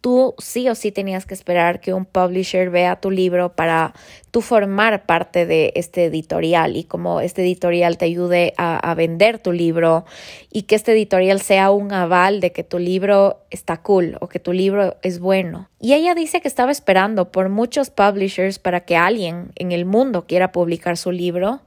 tú 0.00 0.34
sí 0.38 0.68
o 0.68 0.74
sí 0.74 0.92
tenías 0.92 1.26
que 1.26 1.34
esperar 1.34 1.80
que 1.80 1.92
un 1.92 2.04
publisher 2.04 2.70
vea 2.70 3.00
tu 3.00 3.10
libro 3.10 3.54
para 3.54 3.94
tú 4.30 4.40
formar 4.40 5.06
parte 5.06 5.46
de 5.46 5.72
este 5.74 6.04
editorial 6.04 6.76
y 6.76 6.84
como 6.84 7.20
este 7.20 7.42
editorial 7.42 7.98
te 7.98 8.04
ayude 8.04 8.54
a, 8.56 8.94
vender 8.94 9.38
tu 9.38 9.52
libro 9.52 10.04
y 10.50 10.62
que 10.62 10.74
este 10.74 10.92
editorial 10.92 11.40
sea 11.40 11.70
un 11.70 11.92
aval 11.92 12.40
de 12.40 12.52
que 12.52 12.64
tu 12.64 12.78
libro 12.78 13.44
está 13.50 13.78
cool 13.78 14.16
o 14.20 14.28
que 14.28 14.40
tu 14.40 14.52
libro 14.52 14.96
es 15.02 15.18
bueno. 15.18 15.68
Y 15.80 15.94
ella 15.94 16.14
dice 16.14 16.40
que 16.40 16.48
estaba 16.48 16.72
esperando 16.72 17.30
por 17.30 17.48
muchos 17.48 17.90
publishers 17.90 18.58
para 18.58 18.80
que 18.80 18.96
alguien 18.96 19.52
en 19.56 19.72
el 19.72 19.84
mundo 19.84 20.26
quiera 20.26 20.52
publicar 20.52 20.96
su 20.96 21.12
libro 21.12 21.60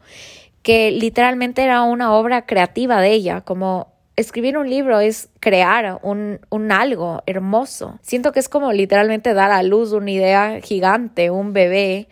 que 0.61 0.91
literalmente 0.91 1.63
era 1.63 1.81
una 1.83 2.13
obra 2.13 2.45
creativa 2.45 3.01
de 3.01 3.11
ella, 3.11 3.41
como 3.41 3.90
escribir 4.15 4.57
un 4.57 4.69
libro 4.69 4.99
es 4.99 5.29
crear 5.39 5.99
un, 6.03 6.39
un, 6.49 6.71
algo 6.71 7.23
hermoso. 7.25 7.99
Siento 8.01 8.31
que 8.31 8.39
es 8.39 8.49
como 8.49 8.71
literalmente 8.71 9.33
dar 9.33 9.51
a 9.51 9.63
luz 9.63 9.91
una 9.93 10.11
idea 10.11 10.59
gigante, 10.61 11.31
un 11.31 11.53
bebé. 11.53 12.07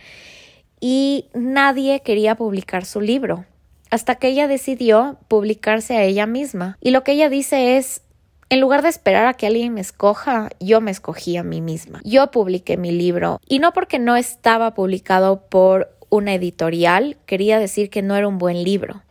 Y 0.80 1.26
nadie 1.34 2.02
quería 2.02 2.36
publicar 2.36 2.86
su 2.86 3.02
libro 3.02 3.46
hasta 3.92 4.16
que 4.16 4.28
ella 4.28 4.48
decidió 4.48 5.18
publicarse 5.28 5.98
a 5.98 6.04
ella 6.04 6.26
misma. 6.26 6.78
Y 6.80 6.92
lo 6.92 7.04
que 7.04 7.14
ella 7.14 7.30
dice 7.30 7.78
es, 7.78 8.02
en 8.50 8.62
lugar 8.62 8.82
de 8.82 8.90
esperar 8.90 9.28
a 9.28 9.34
que 9.34 9.48
alguien 9.48 9.74
me 9.74 9.82
escoja, 9.82 10.50
yo 10.60 10.82
me 10.82 10.92
escogí 10.92 11.38
a 11.38 11.44
mí 11.44 11.62
misma. 11.62 12.02
Yo 12.04 12.32
publiqué 12.32 12.78
mi 12.78 12.92
libro 12.92 13.40
y 13.48 13.60
no 13.60 13.74
porque 13.74 14.00
no 14.00 14.16
estaba 14.16 14.74
publicado 14.74 15.48
por 15.50 15.96
una 16.10 16.34
editorial, 16.34 17.18
quería 17.26 17.60
decir 17.60 17.90
que 17.90 18.02
no 18.02 18.16
era 18.16 18.28
un 18.28 18.40
buen 18.40 18.64
libro 18.64 19.04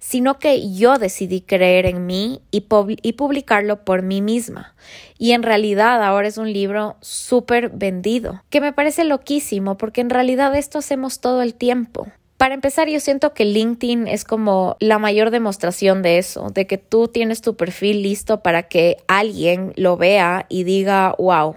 sino 0.00 0.38
que 0.38 0.72
yo 0.72 0.98
decidí 0.98 1.42
creer 1.42 1.86
en 1.86 2.06
mí 2.06 2.40
y, 2.50 2.66
y 3.02 3.12
publicarlo 3.12 3.84
por 3.84 4.02
mí 4.02 4.22
misma. 4.22 4.74
Y 5.18 5.32
en 5.32 5.44
realidad 5.44 6.02
ahora 6.02 6.26
es 6.26 6.38
un 6.38 6.52
libro 6.52 6.96
súper 7.00 7.68
vendido, 7.68 8.42
que 8.50 8.60
me 8.60 8.72
parece 8.72 9.04
loquísimo 9.04 9.76
porque 9.76 10.00
en 10.00 10.10
realidad 10.10 10.56
esto 10.56 10.78
hacemos 10.78 11.20
todo 11.20 11.42
el 11.42 11.54
tiempo. 11.54 12.08
Para 12.40 12.54
empezar, 12.54 12.88
yo 12.88 13.00
siento 13.00 13.34
que 13.34 13.44
LinkedIn 13.44 14.08
es 14.08 14.24
como 14.24 14.78
la 14.80 14.98
mayor 14.98 15.30
demostración 15.30 16.00
de 16.00 16.16
eso, 16.16 16.48
de 16.48 16.66
que 16.66 16.78
tú 16.78 17.06
tienes 17.06 17.42
tu 17.42 17.54
perfil 17.54 18.02
listo 18.02 18.40
para 18.40 18.62
que 18.62 18.96
alguien 19.08 19.74
lo 19.76 19.98
vea 19.98 20.46
y 20.48 20.64
diga, 20.64 21.14
wow, 21.18 21.56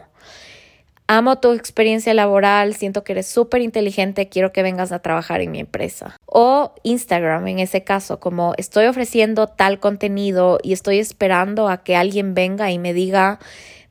amo 1.07 1.37
tu 1.39 1.51
experiencia 1.51 2.13
laboral, 2.13 2.75
siento 2.75 3.03
que 3.03 3.13
eres 3.13 3.27
súper 3.27 3.61
inteligente, 3.61 4.29
quiero 4.29 4.51
que 4.51 4.63
vengas 4.63 4.91
a 4.91 4.99
trabajar 4.99 5.41
en 5.41 5.51
mi 5.51 5.59
empresa. 5.59 6.17
O 6.25 6.73
Instagram, 6.83 7.47
en 7.47 7.59
ese 7.59 7.83
caso, 7.83 8.19
como 8.19 8.53
estoy 8.57 8.85
ofreciendo 8.85 9.47
tal 9.47 9.79
contenido 9.79 10.59
y 10.63 10.73
estoy 10.73 10.99
esperando 10.99 11.67
a 11.67 11.83
que 11.83 11.95
alguien 11.95 12.33
venga 12.33 12.71
y 12.71 12.79
me 12.79 12.93
diga, 12.93 13.39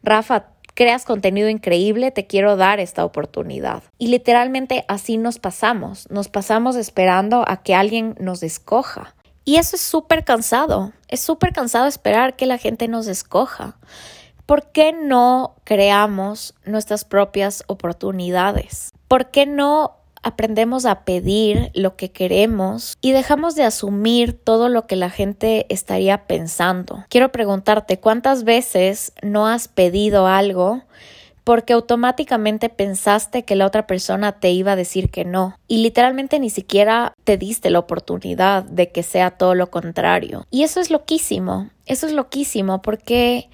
Rafa, 0.03 0.47
creas 0.75 1.05
contenido 1.05 1.49
increíble, 1.49 2.11
te 2.11 2.27
quiero 2.27 2.57
dar 2.57 2.81
esta 2.81 3.05
oportunidad. 3.05 3.83
Y 3.99 4.09
literalmente 4.09 4.85
así 4.89 5.19
nos 5.19 5.39
pasamos, 5.39 6.11
nos 6.11 6.29
pasamos 6.29 6.77
esperando 6.77 7.45
a 7.47 7.63
que 7.63 7.75
alguien 7.75 8.15
nos 8.19 8.43
escoja. 8.43 9.15
Y 9.45 9.57
eso 9.57 9.77
es 9.77 9.83
súper 9.83 10.25
cansado, 10.25 10.93
es 11.09 11.21
súper 11.21 11.53
cansado 11.53 11.87
esperar 11.87 12.37
que 12.37 12.47
la 12.47 12.59
gente 12.59 12.87
nos 12.89 13.09
escoja. 13.09 13.77
¿Por 14.47 14.71
qué 14.73 14.93
no 14.93 15.57
creamos 15.65 16.55
nuestras 16.65 17.05
propias 17.05 17.65
oportunidades? 17.67 18.93
¿Por 19.09 19.31
qué 19.31 19.47
no 19.47 19.97
aprendemos 20.23 20.87
a 20.87 21.05
pedir 21.05 21.71
lo 21.75 21.97
que 21.97 22.13
queremos 22.13 22.97
y 23.01 23.13
dejamos 23.13 23.55
de 23.55 23.65
asumir 23.65 24.33
todo 24.33 24.69
lo 24.69 24.87
que 24.87 24.97
la 24.97 25.11
gente 25.11 25.67
estaría 25.69 26.27
pensando? 26.27 27.05
Quiero 27.09 27.33
preguntarte, 27.33 27.99
¿cuántas 27.99 28.45
veces 28.45 29.13
no 29.23 29.47
has 29.47 29.69
pedido 29.69 30.27
algo? 30.27 30.83
porque 31.45 31.73
automáticamente 31.73 32.69
pensaste 32.69 33.45
que 33.45 33.57
la 33.57 33.67
otra 33.67 33.87
persona 33.87 34.33
te 34.33 34.51
iba 34.51 34.73
a 34.73 34.77
decir 34.77 35.11
que 35.11 35.25
no 35.25 35.59
y 35.67 35.79
literalmente 35.79 36.39
ni 36.39 36.51
siquiera 36.51 37.15
te 37.25 37.37
diste 37.37 37.71
la 37.71 37.81
oportunidad 37.81 38.63
de 38.65 38.91
que 38.91 39.03
sea 39.03 39.33
todo 39.33 39.55
lo 39.55 39.71
contrario. 39.71 40.47
Y 40.51 40.63
eso 40.63 40.81
es 40.81 40.91
loquísimo, 40.91 41.71
eso 41.87 42.07
es 42.07 42.13
loquísimo 42.13 42.83
porque 42.83 43.49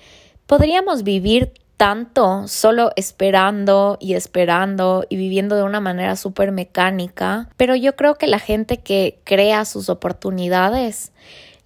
podríamos 0.48 1.04
vivir 1.04 1.52
tanto 1.76 2.48
solo 2.48 2.90
esperando 2.96 3.98
y 4.00 4.14
esperando 4.14 5.04
y 5.08 5.16
viviendo 5.16 5.54
de 5.54 5.62
una 5.62 5.78
manera 5.78 6.16
súper 6.16 6.50
mecánica, 6.50 7.48
pero 7.56 7.76
yo 7.76 7.94
creo 7.94 8.16
que 8.16 8.26
la 8.26 8.40
gente 8.40 8.78
que 8.78 9.20
crea 9.22 9.64
sus 9.64 9.88
oportunidades, 9.88 11.12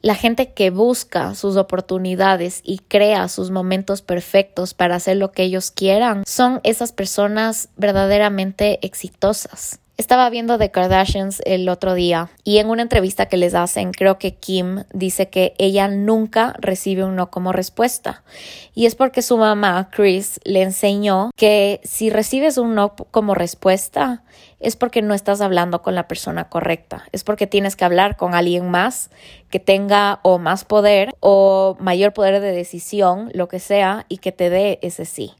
la 0.03 0.17
gente 0.17 0.53
que 0.53 0.71
busca 0.71 1.35
sus 1.37 1.57
oportunidades 1.57 2.61
y 2.65 2.79
crea 2.79 3.29
sus 3.29 3.51
momentos 3.51 4.03
perfectos 4.03 4.75
para 4.75 4.97
hacer 4.97 5.17
lo 5.17 5.31
que 5.31 5.45
ellos 5.45 5.71
quieran, 5.71 6.25
son 6.27 6.61
esas 6.65 6.93
personas 6.93 7.69
verdaderamente 7.77 8.85
exitosas. 8.85 9.79
Estaba 10.02 10.28
viendo 10.30 10.59
The 10.59 10.73
Kardashians 10.73 11.40
el 11.44 11.68
otro 11.68 11.94
día 11.94 12.28
y 12.42 12.59
en 12.59 12.71
una 12.71 12.82
entrevista 12.82 13.26
que 13.26 13.37
les 13.37 13.54
hacen, 13.54 13.92
creo 13.92 14.18
que 14.18 14.35
Kim 14.35 14.82
dice 14.92 15.28
que 15.28 15.54
ella 15.59 15.87
nunca 15.87 16.56
recibe 16.59 17.04
un 17.04 17.14
no 17.14 17.30
como 17.30 17.52
respuesta. 17.52 18.25
Y 18.75 18.87
es 18.87 18.97
porque 18.97 19.23
su 19.23 19.38
mamá, 19.38 19.90
Chris, 19.92 20.40
le 20.42 20.62
enseñó 20.62 21.30
que 21.37 21.80
si 21.85 22.11
recibes 22.11 22.59
un 22.59 22.75
no 22.75 22.97
como 22.97 23.37
respuesta, 23.37 24.25
es 24.59 24.75
porque 24.75 25.02
no 25.02 25.14
estás 25.14 25.40
hablando 25.40 25.82
con 25.82 25.94
la 25.94 26.09
persona 26.09 26.49
correcta. 26.49 27.04
Es 27.12 27.23
porque 27.23 27.47
tienes 27.47 27.76
que 27.76 27.85
hablar 27.85 28.16
con 28.16 28.35
alguien 28.35 28.73
más 28.73 29.09
que 29.50 29.61
tenga 29.61 30.18
o 30.25 30.40
más 30.40 30.64
poder 30.64 31.14
o 31.21 31.76
mayor 31.78 32.12
poder 32.12 32.40
de 32.40 32.50
decisión, 32.50 33.30
lo 33.35 33.47
que 33.47 33.61
sea, 33.61 34.04
y 34.09 34.18
que 34.18 34.32
te 34.32 34.50
dé 34.50 34.80
ese 34.82 35.04
sí. 35.04 35.37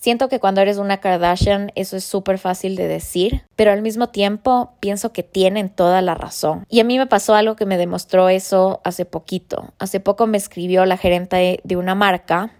Siento 0.00 0.30
que 0.30 0.40
cuando 0.40 0.62
eres 0.62 0.78
una 0.78 0.96
Kardashian 0.96 1.72
eso 1.74 1.94
es 1.94 2.04
súper 2.04 2.38
fácil 2.38 2.74
de 2.74 2.88
decir, 2.88 3.42
pero 3.54 3.70
al 3.70 3.82
mismo 3.82 4.08
tiempo 4.08 4.72
pienso 4.80 5.12
que 5.12 5.22
tienen 5.22 5.68
toda 5.68 6.00
la 6.00 6.14
razón. 6.14 6.64
Y 6.70 6.80
a 6.80 6.84
mí 6.84 6.96
me 6.96 7.06
pasó 7.06 7.34
algo 7.34 7.54
que 7.54 7.66
me 7.66 7.76
demostró 7.76 8.30
eso 8.30 8.80
hace 8.82 9.04
poquito. 9.04 9.74
Hace 9.78 10.00
poco 10.00 10.26
me 10.26 10.38
escribió 10.38 10.86
la 10.86 10.96
gerente 10.96 11.60
de 11.62 11.76
una 11.76 11.94
marca, 11.94 12.50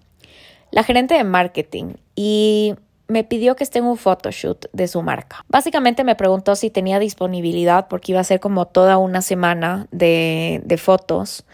la 0.70 0.82
gerente 0.82 1.14
de 1.14 1.24
marketing, 1.24 1.94
y 2.14 2.74
me 3.08 3.24
pidió 3.24 3.56
que 3.56 3.64
esté 3.64 3.78
en 3.78 3.86
un 3.86 3.96
photoshoot 3.96 4.66
de 4.74 4.86
su 4.86 5.00
marca. 5.00 5.42
Básicamente 5.48 6.04
me 6.04 6.16
preguntó 6.16 6.56
si 6.56 6.68
tenía 6.68 6.98
disponibilidad 6.98 7.88
porque 7.88 8.12
iba 8.12 8.20
a 8.20 8.24
ser 8.24 8.40
como 8.40 8.66
toda 8.66 8.98
una 8.98 9.22
semana 9.22 9.86
de, 9.92 10.60
de 10.62 10.76
fotos. 10.76 11.46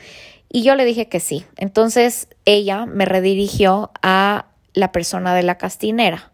Y 0.49 0.64
yo 0.64 0.75
le 0.75 0.85
dije 0.85 1.09
que 1.09 1.21
sí. 1.21 1.45
Entonces 1.57 2.28
ella 2.45 2.87
me 2.87 3.05
redirigió 3.05 3.93
a 4.02 4.47
la 4.76 4.92
persona 4.92 5.35
de 5.35 5.42
la 5.42 5.59
castinera. 5.59 6.30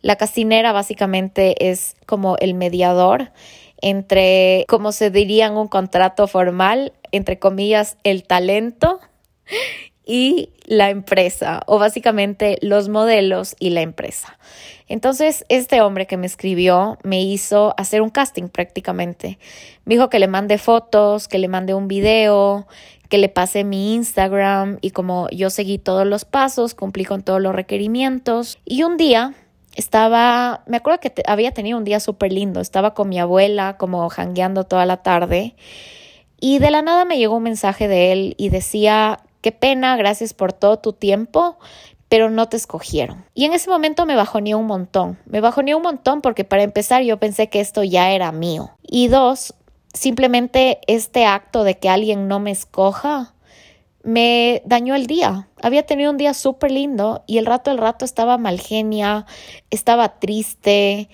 La 0.00 0.16
castinera 0.16 0.72
básicamente 0.72 1.70
es 1.70 1.94
como 2.06 2.36
el 2.38 2.54
mediador 2.54 3.30
entre, 3.80 4.64
como 4.66 4.90
se 4.92 5.10
diría 5.10 5.46
en 5.46 5.52
un 5.52 5.68
contrato 5.68 6.26
formal, 6.26 6.92
entre 7.12 7.38
comillas, 7.38 7.98
el 8.02 8.24
talento 8.24 8.98
y 10.04 10.50
la 10.64 10.90
empresa, 10.90 11.60
o 11.66 11.78
básicamente 11.78 12.58
los 12.62 12.88
modelos 12.88 13.54
y 13.60 13.70
la 13.70 13.82
empresa. 13.82 14.38
Entonces, 14.92 15.46
este 15.48 15.80
hombre 15.80 16.06
que 16.06 16.18
me 16.18 16.26
escribió 16.26 16.98
me 17.02 17.22
hizo 17.22 17.72
hacer 17.78 18.02
un 18.02 18.10
casting 18.10 18.48
prácticamente. 18.48 19.38
Me 19.86 19.94
dijo 19.94 20.10
que 20.10 20.18
le 20.18 20.28
mande 20.28 20.58
fotos, 20.58 21.28
que 21.28 21.38
le 21.38 21.48
mande 21.48 21.72
un 21.72 21.88
video, 21.88 22.66
que 23.08 23.16
le 23.16 23.30
pase 23.30 23.64
mi 23.64 23.94
Instagram 23.94 24.76
y 24.82 24.90
como 24.90 25.30
yo 25.30 25.48
seguí 25.48 25.78
todos 25.78 26.06
los 26.06 26.26
pasos, 26.26 26.74
cumplí 26.74 27.06
con 27.06 27.22
todos 27.22 27.40
los 27.40 27.54
requerimientos 27.54 28.58
y 28.66 28.82
un 28.82 28.98
día 28.98 29.32
estaba, 29.76 30.62
me 30.66 30.76
acuerdo 30.76 31.00
que 31.00 31.14
había 31.26 31.52
tenido 31.52 31.78
un 31.78 31.84
día 31.84 31.98
súper 31.98 32.30
lindo, 32.30 32.60
estaba 32.60 32.92
con 32.92 33.08
mi 33.08 33.18
abuela 33.18 33.78
como 33.78 34.06
jangueando 34.10 34.64
toda 34.64 34.84
la 34.84 34.98
tarde 34.98 35.54
y 36.38 36.58
de 36.58 36.70
la 36.70 36.82
nada 36.82 37.06
me 37.06 37.16
llegó 37.16 37.36
un 37.36 37.44
mensaje 37.44 37.88
de 37.88 38.12
él 38.12 38.34
y 38.36 38.50
decía, 38.50 39.20
qué 39.40 39.52
pena, 39.52 39.96
gracias 39.96 40.34
por 40.34 40.52
todo 40.52 40.78
tu 40.78 40.92
tiempo, 40.92 41.58
pero 42.12 42.28
no 42.28 42.46
te 42.46 42.58
escogieron. 42.58 43.24
Y 43.32 43.46
en 43.46 43.54
ese 43.54 43.70
momento 43.70 44.04
me 44.04 44.16
bajoneó 44.16 44.58
un 44.58 44.66
montón, 44.66 45.18
me 45.24 45.40
bajoneó 45.40 45.78
un 45.78 45.82
montón 45.82 46.20
porque 46.20 46.44
para 46.44 46.62
empezar 46.62 47.02
yo 47.02 47.16
pensé 47.16 47.48
que 47.48 47.58
esto 47.58 47.84
ya 47.84 48.10
era 48.10 48.32
mío 48.32 48.72
y 48.82 49.08
dos, 49.08 49.54
simplemente 49.94 50.80
este 50.88 51.24
acto 51.24 51.64
de 51.64 51.78
que 51.78 51.88
alguien 51.88 52.28
no 52.28 52.38
me 52.38 52.50
escoja 52.50 53.32
me 54.02 54.60
dañó 54.66 54.94
el 54.94 55.06
día. 55.06 55.48
Había 55.62 55.86
tenido 55.86 56.10
un 56.10 56.18
día 56.18 56.34
súper 56.34 56.70
lindo 56.72 57.24
y 57.26 57.38
el 57.38 57.46
rato 57.46 57.70
el 57.70 57.78
rato 57.78 58.04
estaba 58.04 58.36
mal 58.36 58.60
genia, 58.60 59.24
estaba 59.70 60.18
triste. 60.18 61.08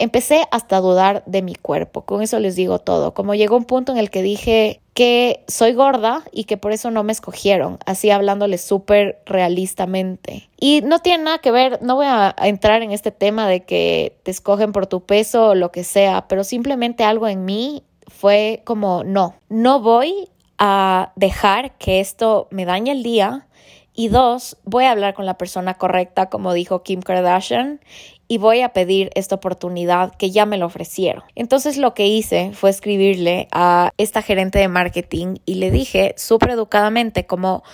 Empecé 0.00 0.46
hasta 0.50 0.78
a 0.78 0.80
dudar 0.80 1.22
de 1.26 1.42
mi 1.42 1.54
cuerpo, 1.54 2.06
con 2.06 2.22
eso 2.22 2.38
les 2.38 2.56
digo 2.56 2.78
todo. 2.78 3.12
Como 3.12 3.34
llegó 3.34 3.56
un 3.56 3.66
punto 3.66 3.92
en 3.92 3.98
el 3.98 4.08
que 4.08 4.22
dije 4.22 4.80
que 4.94 5.44
soy 5.46 5.74
gorda 5.74 6.24
y 6.32 6.44
que 6.44 6.56
por 6.56 6.72
eso 6.72 6.90
no 6.90 7.02
me 7.02 7.12
escogieron, 7.12 7.78
así 7.84 8.10
hablándoles 8.10 8.62
súper 8.62 9.22
realistamente. 9.26 10.48
Y 10.58 10.80
no 10.82 11.00
tiene 11.00 11.24
nada 11.24 11.38
que 11.38 11.50
ver, 11.50 11.82
no 11.82 11.96
voy 11.96 12.06
a, 12.06 12.34
entrar 12.38 12.82
en 12.82 12.92
este 12.92 13.10
tema 13.10 13.46
de 13.46 13.64
que 13.64 14.18
te 14.22 14.30
escogen 14.30 14.72
por 14.72 14.86
tu 14.86 15.02
peso 15.02 15.48
o 15.48 15.54
lo 15.54 15.70
que 15.70 15.84
sea, 15.84 16.28
pero 16.28 16.44
simplemente 16.44 17.04
algo 17.04 17.28
en 17.28 17.44
mí 17.44 17.82
fue 18.08 18.62
como, 18.64 19.04
no, 19.04 19.34
no 19.48 19.80
voy 19.80 20.30
a 20.58 21.12
dejar 21.16 21.76
que 21.78 22.00
esto 22.00 22.48
me 22.50 22.64
dañe 22.64 22.92
el 22.92 23.02
día. 23.02 23.46
Y 23.94 24.08
dos, 24.08 24.56
voy 24.64 24.84
a 24.84 24.92
hablar 24.92 25.14
con 25.14 25.26
la 25.26 25.38
persona 25.38 25.74
correcta, 25.74 26.30
como 26.30 26.52
dijo 26.52 26.82
Kim 26.82 27.02
Kardashian, 27.02 27.80
y 28.28 28.38
voy 28.38 28.60
a 28.60 28.72
pedir 28.72 29.10
esta 29.14 29.34
oportunidad 29.34 30.14
que 30.14 30.30
ya 30.30 30.46
me 30.46 30.56
lo 30.56 30.66
ofrecieron. 30.66 31.24
Entonces 31.34 31.76
lo 31.76 31.94
que 31.94 32.06
hice 32.06 32.52
fue 32.54 32.70
escribirle 32.70 33.48
a 33.50 33.90
esta 33.98 34.22
gerente 34.22 34.60
de 34.60 34.68
marketing 34.68 35.38
y 35.46 35.54
le 35.56 35.72
dije 35.72 36.14
súper 36.16 36.50
educadamente 36.50 37.26
como, 37.26 37.64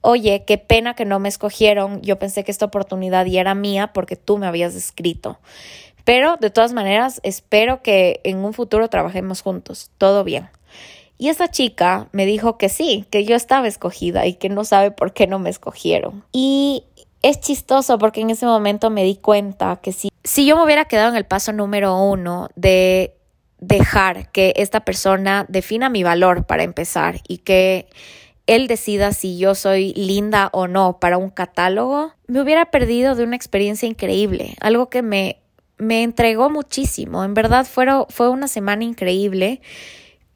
oye, 0.00 0.44
qué 0.46 0.56
pena 0.56 0.94
que 0.94 1.04
no 1.04 1.18
me 1.18 1.28
escogieron, 1.28 2.00
yo 2.00 2.18
pensé 2.18 2.44
que 2.44 2.50
esta 2.50 2.64
oportunidad 2.64 3.26
ya 3.26 3.42
era 3.42 3.54
mía 3.54 3.92
porque 3.92 4.16
tú 4.16 4.38
me 4.38 4.46
habías 4.46 4.74
escrito. 4.74 5.38
Pero 6.04 6.36
de 6.36 6.50
todas 6.50 6.72
maneras, 6.72 7.20
espero 7.22 7.82
que 7.82 8.20
en 8.24 8.38
un 8.38 8.54
futuro 8.54 8.88
trabajemos 8.88 9.42
juntos. 9.42 9.90
Todo 9.98 10.24
bien. 10.24 10.48
Y 11.18 11.28
esa 11.28 11.48
chica 11.48 12.08
me 12.12 12.26
dijo 12.26 12.58
que 12.58 12.68
sí, 12.68 13.06
que 13.10 13.24
yo 13.24 13.36
estaba 13.36 13.68
escogida 13.68 14.26
y 14.26 14.34
que 14.34 14.48
no 14.48 14.64
sabe 14.64 14.90
por 14.90 15.12
qué 15.12 15.26
no 15.26 15.38
me 15.38 15.50
escogieron. 15.50 16.24
Y 16.32 16.84
es 17.22 17.40
chistoso 17.40 17.98
porque 17.98 18.20
en 18.20 18.30
ese 18.30 18.46
momento 18.46 18.90
me 18.90 19.02
di 19.02 19.16
cuenta 19.16 19.76
que 19.82 19.92
si, 19.92 20.10
si 20.24 20.46
yo 20.46 20.56
me 20.56 20.64
hubiera 20.64 20.84
quedado 20.84 21.10
en 21.10 21.16
el 21.16 21.24
paso 21.24 21.52
número 21.52 21.96
uno 22.02 22.48
de 22.54 23.14
dejar 23.58 24.30
que 24.30 24.52
esta 24.56 24.80
persona 24.80 25.46
defina 25.48 25.88
mi 25.88 26.02
valor 26.02 26.44
para 26.44 26.62
empezar 26.62 27.20
y 27.26 27.38
que 27.38 27.88
él 28.46 28.68
decida 28.68 29.12
si 29.12 29.38
yo 29.38 29.54
soy 29.54 29.92
linda 29.94 30.50
o 30.52 30.68
no 30.68 30.98
para 31.00 31.18
un 31.18 31.30
catálogo, 31.30 32.12
me 32.26 32.40
hubiera 32.40 32.70
perdido 32.70 33.14
de 33.14 33.24
una 33.24 33.36
experiencia 33.36 33.88
increíble, 33.88 34.54
algo 34.60 34.88
que 34.88 35.02
me, 35.02 35.40
me 35.78 36.02
entregó 36.02 36.48
muchísimo. 36.48 37.24
En 37.24 37.34
verdad 37.34 37.66
fue, 37.66 37.86
fue 38.08 38.28
una 38.28 38.46
semana 38.46 38.84
increíble 38.84 39.60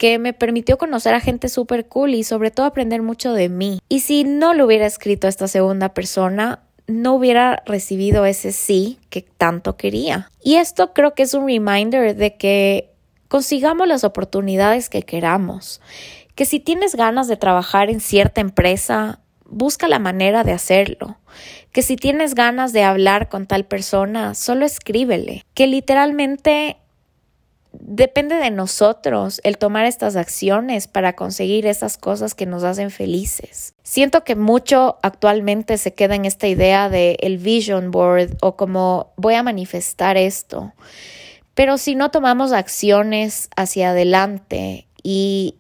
que 0.01 0.19
me 0.19 0.33
permitió 0.33 0.79
conocer 0.79 1.13
a 1.13 1.21
gente 1.21 1.51
súper 1.51 1.87
cool 1.87 2.15
y 2.15 2.25
sobre 2.25 2.51
todo 2.51 2.65
aprender 2.65 3.03
mucho 3.03 3.35
de 3.35 3.51
mí. 3.51 3.81
Y 3.91 4.01
si 4.01 4.25
no 4.25 4.55
lo 4.55 4.65
hubiera 4.65 4.87
escrito 4.87 5.27
a 5.27 5.31
esta 5.31 5.47
segunda 5.47 5.93
persona, 5.93 6.61
no 6.87 7.13
hubiera 7.13 7.63
recibido 7.67 8.25
ese 8.25 8.53
sí 8.53 8.99
que 9.11 9.21
tanto 9.21 9.77
quería. 9.77 10.31
Y 10.43 10.55
esto 10.55 10.95
creo 10.95 11.13
que 11.13 11.25
es 11.25 11.35
un 11.35 11.47
reminder 11.47 12.17
de 12.17 12.39
que 12.39 12.95
consigamos 13.29 13.87
las 13.87 14.03
oportunidades 14.03 14.89
que 14.89 15.03
queramos, 15.03 15.83
que 16.35 16.47
si 16.47 16.61
tienes 16.61 16.95
ganas 16.95 17.29
de 17.29 17.37
trabajar 17.37 17.91
en 17.91 18.01
cierta 18.01 18.41
empresa, 18.41 19.21
busca 19.45 19.87
la 19.87 19.99
manera 19.99 20.45
de 20.45 20.53
hacerlo, 20.53 21.19
que 21.73 21.83
si 21.83 21.97
tienes 21.97 22.35
ganas 22.35 22.73
de 22.73 22.85
hablar 22.85 23.29
con 23.29 23.47
tal 23.47 23.67
persona, 23.67 24.35
solo 24.35 24.65
escríbele, 24.65 25.45
que 25.53 25.67
literalmente 25.67 26.79
depende 27.81 28.37
de 28.37 28.51
nosotros 28.51 29.41
el 29.45 29.59
tomar 29.59 29.87
estas 29.87 30.17
acciones 30.17 30.87
para 30.87 31.15
conseguir 31.15 31.67
esas 31.67 31.97
cosas 31.97 32.35
que 32.35 32.47
nos 32.47 32.63
hacen 32.63 32.91
felices. 32.91 33.75
Siento 33.83 34.23
que 34.23 34.37
mucho 34.37 34.99
actualmente 35.03 35.79
se 35.79 35.95
queda 35.95 36.15
en 36.15 36.25
esta 36.25 36.47
idea 36.47 36.89
de 36.89 37.17
el 37.21 37.39
vision 37.39 37.91
board 37.91 38.37
o 38.43 38.57
como 38.57 39.13
voy 39.17 39.35
a 39.35 39.43
manifestar 39.43 40.17
esto. 40.17 40.73
Pero 41.55 41.79
si 41.79 41.95
no 41.95 42.11
tomamos 42.11 42.53
acciones 42.53 43.49
hacia 43.57 43.91
adelante 43.91 44.87
y 45.03 45.57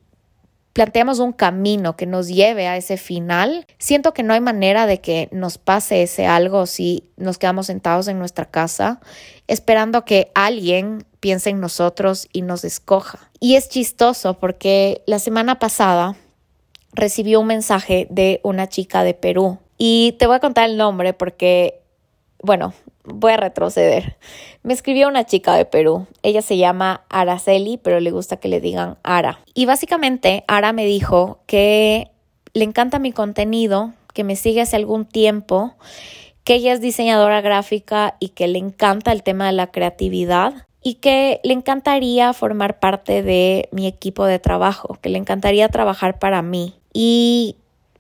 planteamos 0.72 1.18
un 1.18 1.32
camino 1.32 1.96
que 1.96 2.06
nos 2.06 2.28
lleve 2.28 2.68
a 2.68 2.76
ese 2.76 2.96
final, 2.96 3.66
siento 3.78 4.12
que 4.12 4.22
no 4.22 4.34
hay 4.34 4.40
manera 4.40 4.86
de 4.86 5.00
que 5.00 5.28
nos 5.32 5.58
pase 5.58 6.02
ese 6.02 6.26
algo 6.26 6.66
si 6.66 7.10
nos 7.16 7.38
quedamos 7.38 7.66
sentados 7.66 8.08
en 8.08 8.18
nuestra 8.18 8.44
casa 8.44 9.00
esperando 9.50 10.04
que 10.04 10.30
alguien 10.36 11.04
piense 11.18 11.50
en 11.50 11.58
nosotros 11.58 12.28
y 12.32 12.42
nos 12.42 12.64
escoja. 12.64 13.18
Y 13.40 13.56
es 13.56 13.68
chistoso 13.68 14.38
porque 14.38 15.02
la 15.06 15.18
semana 15.18 15.58
pasada 15.58 16.14
recibí 16.92 17.34
un 17.34 17.48
mensaje 17.48 18.06
de 18.10 18.40
una 18.44 18.68
chica 18.68 19.02
de 19.02 19.14
Perú 19.14 19.58
y 19.76 20.14
te 20.18 20.26
voy 20.28 20.36
a 20.36 20.40
contar 20.40 20.70
el 20.70 20.76
nombre 20.76 21.14
porque, 21.14 21.82
bueno, 22.42 22.72
voy 23.04 23.32
a 23.32 23.36
retroceder. 23.36 24.16
Me 24.62 24.72
escribió 24.72 25.08
una 25.08 25.24
chica 25.24 25.54
de 25.54 25.64
Perú. 25.64 26.06
Ella 26.22 26.42
se 26.42 26.56
llama 26.56 27.04
Araceli, 27.08 27.78
pero 27.78 28.00
le 28.00 28.10
gusta 28.10 28.38
que 28.38 28.48
le 28.48 28.60
digan 28.60 28.98
Ara. 29.02 29.40
Y 29.54 29.66
básicamente 29.66 30.44
Ara 30.46 30.72
me 30.72 30.84
dijo 30.84 31.40
que 31.46 32.10
le 32.52 32.64
encanta 32.64 32.98
mi 32.98 33.12
contenido, 33.12 33.92
que 34.12 34.24
me 34.24 34.36
sigue 34.36 34.62
hace 34.62 34.76
algún 34.76 35.04
tiempo, 35.04 35.74
que 36.44 36.54
ella 36.54 36.72
es 36.72 36.80
diseñadora 36.80 37.40
gráfica 37.40 38.16
y 38.18 38.30
que 38.30 38.48
le 38.48 38.58
encanta 38.58 39.12
el 39.12 39.22
tema 39.22 39.46
de 39.46 39.52
la 39.52 39.68
creatividad 39.68 40.66
y 40.82 40.94
que 40.94 41.40
le 41.44 41.52
encantaría 41.52 42.32
formar 42.32 42.80
parte 42.80 43.22
de 43.22 43.68
mi 43.70 43.86
equipo 43.86 44.24
de 44.24 44.38
trabajo, 44.38 44.98
que 45.02 45.10
le 45.10 45.18
encantaría 45.18 45.68
trabajar 45.68 46.18
para 46.18 46.42
mí. 46.42 46.74
Y 46.92 47.56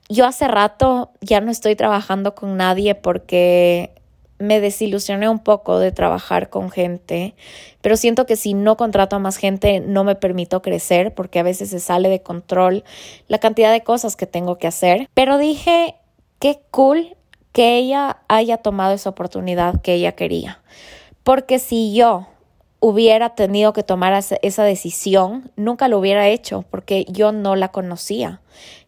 yo 0.08 0.26
hace 0.26 0.48
rato 0.48 1.10
ya 1.20 1.40
no 1.40 1.50
estoy 1.50 1.76
trabajando 1.76 2.34
con 2.34 2.56
nadie 2.56 2.94
porque 2.94 3.92
me 4.40 4.60
desilusioné 4.60 5.28
un 5.28 5.38
poco 5.38 5.78
de 5.78 5.92
trabajar 5.92 6.50
con 6.50 6.70
gente, 6.70 7.34
pero 7.80 7.96
siento 7.96 8.26
que 8.26 8.36
si 8.36 8.54
no 8.54 8.76
contrato 8.76 9.16
a 9.16 9.20
más 9.20 9.36
gente 9.36 9.80
no 9.80 10.02
me 10.02 10.16
permito 10.16 10.62
crecer 10.62 11.14
porque 11.14 11.38
a 11.38 11.44
veces 11.44 11.70
se 11.70 11.78
sale 11.78 12.08
de 12.08 12.22
control 12.22 12.82
la 13.28 13.38
cantidad 13.38 13.70
de 13.70 13.82
cosas 13.82 14.16
que 14.16 14.26
tengo 14.26 14.58
que 14.58 14.66
hacer. 14.66 15.08
Pero 15.14 15.38
dije, 15.38 15.94
qué 16.40 16.60
cool 16.70 17.16
que 17.52 17.76
ella 17.76 18.18
haya 18.28 18.58
tomado 18.58 18.94
esa 18.94 19.10
oportunidad 19.10 19.80
que 19.82 19.94
ella 19.94 20.12
quería. 20.12 20.62
Porque 21.22 21.58
si 21.58 21.94
yo 21.94 22.26
hubiera 22.80 23.34
tenido 23.34 23.72
que 23.72 23.82
tomar 23.82 24.14
esa 24.42 24.64
decisión, 24.64 25.52
nunca 25.56 25.88
lo 25.88 25.98
hubiera 25.98 26.28
hecho 26.28 26.64
porque 26.70 27.04
yo 27.08 27.30
no 27.30 27.54
la 27.56 27.68
conocía. 27.68 28.40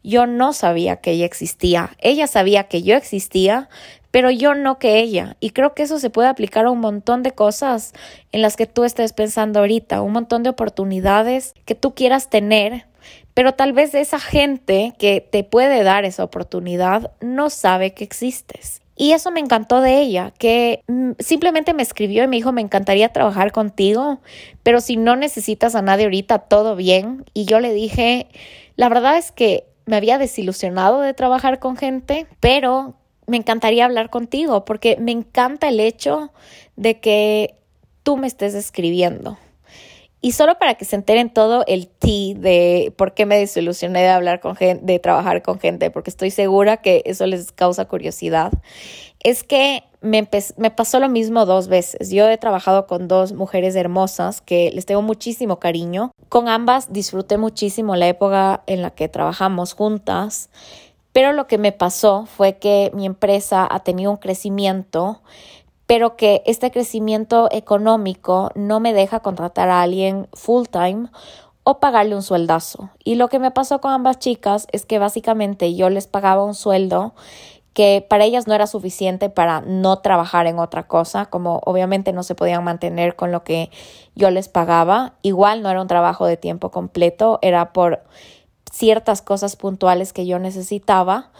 Yo 0.02 0.26
no 0.26 0.52
sabía 0.52 0.96
que 0.96 1.12
ella 1.12 1.26
existía. 1.26 1.90
Ella 1.98 2.26
sabía 2.26 2.64
que 2.64 2.82
yo 2.82 2.96
existía, 2.96 3.68
pero 4.12 4.30
yo 4.30 4.54
no 4.54 4.78
que 4.78 5.00
ella. 5.00 5.36
Y 5.40 5.50
creo 5.50 5.74
que 5.74 5.82
eso 5.82 5.98
se 5.98 6.10
puede 6.10 6.28
aplicar 6.28 6.66
a 6.66 6.70
un 6.70 6.78
montón 6.78 7.24
de 7.24 7.32
cosas 7.32 7.94
en 8.30 8.42
las 8.42 8.56
que 8.56 8.66
tú 8.66 8.84
estés 8.84 9.12
pensando 9.12 9.58
ahorita, 9.58 10.02
un 10.02 10.12
montón 10.12 10.44
de 10.44 10.50
oportunidades 10.50 11.54
que 11.64 11.74
tú 11.74 11.94
quieras 11.94 12.30
tener, 12.30 12.86
pero 13.34 13.54
tal 13.54 13.72
vez 13.72 13.94
esa 13.94 14.20
gente 14.20 14.92
que 14.98 15.20
te 15.20 15.42
puede 15.42 15.82
dar 15.82 16.04
esa 16.04 16.22
oportunidad 16.22 17.10
no 17.20 17.50
sabe 17.50 17.94
que 17.94 18.04
existes. 18.04 18.82
Y 18.94 19.12
eso 19.12 19.30
me 19.30 19.40
encantó 19.40 19.80
de 19.80 20.00
ella, 20.00 20.32
que 20.38 20.82
mm, 20.86 21.12
simplemente 21.18 21.72
me 21.72 21.82
escribió 21.82 22.22
y 22.22 22.28
me 22.28 22.36
dijo, 22.36 22.52
me 22.52 22.60
encantaría 22.60 23.08
trabajar 23.08 23.50
contigo, 23.50 24.20
pero 24.62 24.82
si 24.82 24.96
no 24.96 25.16
necesitas 25.16 25.74
a 25.74 25.82
nadie 25.82 26.04
ahorita, 26.04 26.40
todo 26.40 26.76
bien. 26.76 27.24
Y 27.32 27.46
yo 27.46 27.58
le 27.58 27.72
dije, 27.72 28.28
la 28.76 28.90
verdad 28.90 29.16
es 29.16 29.32
que 29.32 29.64
me 29.86 29.96
había 29.96 30.18
desilusionado 30.18 31.00
de 31.00 31.14
trabajar 31.14 31.58
con 31.58 31.76
gente, 31.76 32.26
pero 32.38 32.94
me 33.26 33.36
encantaría 33.36 33.84
hablar 33.84 34.10
contigo 34.10 34.64
porque 34.64 34.96
me 34.98 35.12
encanta 35.12 35.68
el 35.68 35.80
hecho 35.80 36.32
de 36.76 37.00
que 37.00 37.56
tú 38.02 38.16
me 38.16 38.26
estés 38.26 38.54
escribiendo. 38.54 39.38
Y 40.24 40.32
solo 40.32 40.56
para 40.56 40.74
que 40.74 40.84
se 40.84 40.94
enteren 40.94 41.30
todo 41.30 41.64
el 41.66 41.88
ti 41.88 42.34
de 42.38 42.94
por 42.96 43.12
qué 43.12 43.26
me 43.26 43.36
desilusioné 43.36 44.02
de 44.02 44.08
hablar 44.08 44.38
con 44.38 44.54
gente, 44.54 44.84
de 44.84 45.00
trabajar 45.00 45.42
con 45.42 45.58
gente, 45.58 45.90
porque 45.90 46.10
estoy 46.10 46.30
segura 46.30 46.76
que 46.76 47.02
eso 47.06 47.26
les 47.26 47.50
causa 47.50 47.86
curiosidad, 47.86 48.52
es 49.18 49.42
que 49.42 49.82
me, 50.00 50.28
me 50.56 50.70
pasó 50.70 51.00
lo 51.00 51.08
mismo 51.08 51.44
dos 51.44 51.66
veces. 51.66 52.10
Yo 52.10 52.28
he 52.28 52.38
trabajado 52.38 52.86
con 52.86 53.08
dos 53.08 53.32
mujeres 53.32 53.74
hermosas 53.74 54.40
que 54.40 54.70
les 54.72 54.86
tengo 54.86 55.02
muchísimo 55.02 55.58
cariño. 55.58 56.12
Con 56.28 56.48
ambas 56.48 56.92
disfruté 56.92 57.36
muchísimo 57.36 57.96
la 57.96 58.06
época 58.06 58.62
en 58.68 58.82
la 58.82 58.90
que 58.90 59.08
trabajamos 59.08 59.72
juntas. 59.72 60.50
Pero 61.12 61.32
lo 61.32 61.46
que 61.46 61.58
me 61.58 61.72
pasó 61.72 62.26
fue 62.26 62.58
que 62.58 62.90
mi 62.94 63.06
empresa 63.06 63.66
ha 63.70 63.80
tenido 63.80 64.10
un 64.10 64.16
crecimiento, 64.16 65.20
pero 65.86 66.16
que 66.16 66.42
este 66.46 66.70
crecimiento 66.70 67.48
económico 67.50 68.50
no 68.54 68.80
me 68.80 68.94
deja 68.94 69.20
contratar 69.20 69.68
a 69.68 69.82
alguien 69.82 70.28
full 70.32 70.66
time 70.66 71.08
o 71.64 71.78
pagarle 71.80 72.16
un 72.16 72.22
sueldazo. 72.22 72.90
Y 73.04 73.16
lo 73.16 73.28
que 73.28 73.38
me 73.38 73.50
pasó 73.50 73.80
con 73.80 73.92
ambas 73.92 74.18
chicas 74.18 74.66
es 74.72 74.86
que 74.86 74.98
básicamente 74.98 75.74
yo 75.74 75.90
les 75.90 76.06
pagaba 76.06 76.44
un 76.44 76.54
sueldo 76.54 77.14
que 77.74 78.04
para 78.06 78.24
ellas 78.24 78.46
no 78.46 78.54
era 78.54 78.66
suficiente 78.66 79.30
para 79.30 79.62
no 79.62 79.98
trabajar 80.00 80.46
en 80.46 80.58
otra 80.58 80.86
cosa, 80.86 81.26
como 81.26 81.60
obviamente 81.64 82.12
no 82.12 82.22
se 82.22 82.34
podían 82.34 82.64
mantener 82.64 83.16
con 83.16 83.32
lo 83.32 83.44
que 83.44 83.70
yo 84.14 84.30
les 84.30 84.48
pagaba. 84.48 85.14
Igual 85.22 85.62
no 85.62 85.70
era 85.70 85.80
un 85.80 85.88
trabajo 85.88 86.26
de 86.26 86.36
tiempo 86.36 86.70
completo, 86.70 87.38
era 87.40 87.72
por 87.72 88.02
ciertas 88.72 89.22
cosas 89.22 89.54
puntuales 89.54 90.12
que 90.12 90.26
yo 90.26 90.38
necesitaba. 90.38 91.30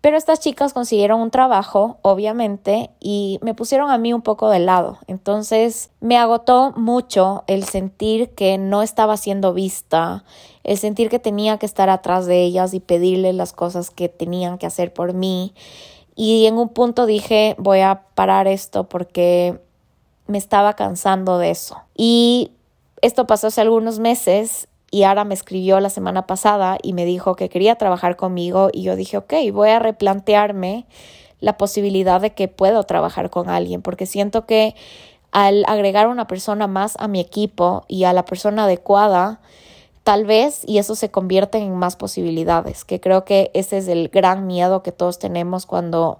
Pero 0.00 0.16
estas 0.16 0.40
chicas 0.40 0.72
consiguieron 0.72 1.20
un 1.20 1.30
trabajo, 1.30 1.98
obviamente, 2.00 2.88
y 3.00 3.38
me 3.42 3.52
pusieron 3.52 3.90
a 3.90 3.98
mí 3.98 4.14
un 4.14 4.22
poco 4.22 4.48
de 4.48 4.58
lado. 4.58 4.98
Entonces 5.06 5.90
me 6.00 6.16
agotó 6.16 6.72
mucho 6.74 7.44
el 7.46 7.64
sentir 7.64 8.30
que 8.30 8.56
no 8.56 8.80
estaba 8.80 9.18
siendo 9.18 9.52
vista, 9.52 10.24
el 10.64 10.78
sentir 10.78 11.10
que 11.10 11.18
tenía 11.18 11.58
que 11.58 11.66
estar 11.66 11.90
atrás 11.90 12.24
de 12.24 12.42
ellas 12.42 12.72
y 12.72 12.80
pedirles 12.80 13.34
las 13.34 13.52
cosas 13.52 13.90
que 13.90 14.08
tenían 14.08 14.56
que 14.56 14.64
hacer 14.64 14.94
por 14.94 15.12
mí. 15.12 15.52
Y 16.16 16.46
en 16.46 16.56
un 16.56 16.70
punto 16.70 17.04
dije, 17.04 17.54
voy 17.58 17.80
a 17.80 18.04
parar 18.14 18.48
esto 18.48 18.88
porque 18.88 19.60
me 20.26 20.38
estaba 20.38 20.76
cansando 20.76 21.36
de 21.36 21.50
eso. 21.50 21.76
Y 21.94 22.52
esto 23.02 23.26
pasó 23.26 23.48
hace 23.48 23.60
algunos 23.60 23.98
meses 23.98 24.66
y 24.90 25.04
Ara 25.04 25.24
me 25.24 25.34
escribió 25.34 25.78
la 25.80 25.90
semana 25.90 26.26
pasada 26.26 26.78
y 26.82 26.92
me 26.92 27.04
dijo 27.04 27.36
que 27.36 27.48
quería 27.48 27.76
trabajar 27.76 28.16
conmigo 28.16 28.70
y 28.72 28.82
yo 28.82 28.96
dije, 28.96 29.16
ok, 29.16 29.34
voy 29.52 29.70
a 29.70 29.78
replantearme 29.78 30.86
la 31.38 31.56
posibilidad 31.56 32.20
de 32.20 32.30
que 32.30 32.48
puedo 32.48 32.82
trabajar 32.84 33.30
con 33.30 33.48
alguien 33.48 33.82
porque 33.82 34.06
siento 34.06 34.46
que 34.46 34.74
al 35.30 35.64
agregar 35.68 36.08
una 36.08 36.26
persona 36.26 36.66
más 36.66 36.96
a 36.98 37.08
mi 37.08 37.20
equipo 37.20 37.84
y 37.88 38.04
a 38.04 38.12
la 38.12 38.24
persona 38.24 38.64
adecuada, 38.64 39.40
tal 40.02 40.24
vez 40.24 40.62
y 40.66 40.78
eso 40.78 40.96
se 40.96 41.10
convierte 41.10 41.58
en 41.58 41.74
más 41.76 41.96
posibilidades, 41.96 42.84
que 42.84 43.00
creo 43.00 43.24
que 43.24 43.50
ese 43.54 43.78
es 43.78 43.88
el 43.88 44.08
gran 44.08 44.46
miedo 44.46 44.82
que 44.82 44.92
todos 44.92 45.18
tenemos 45.18 45.66
cuando 45.66 46.18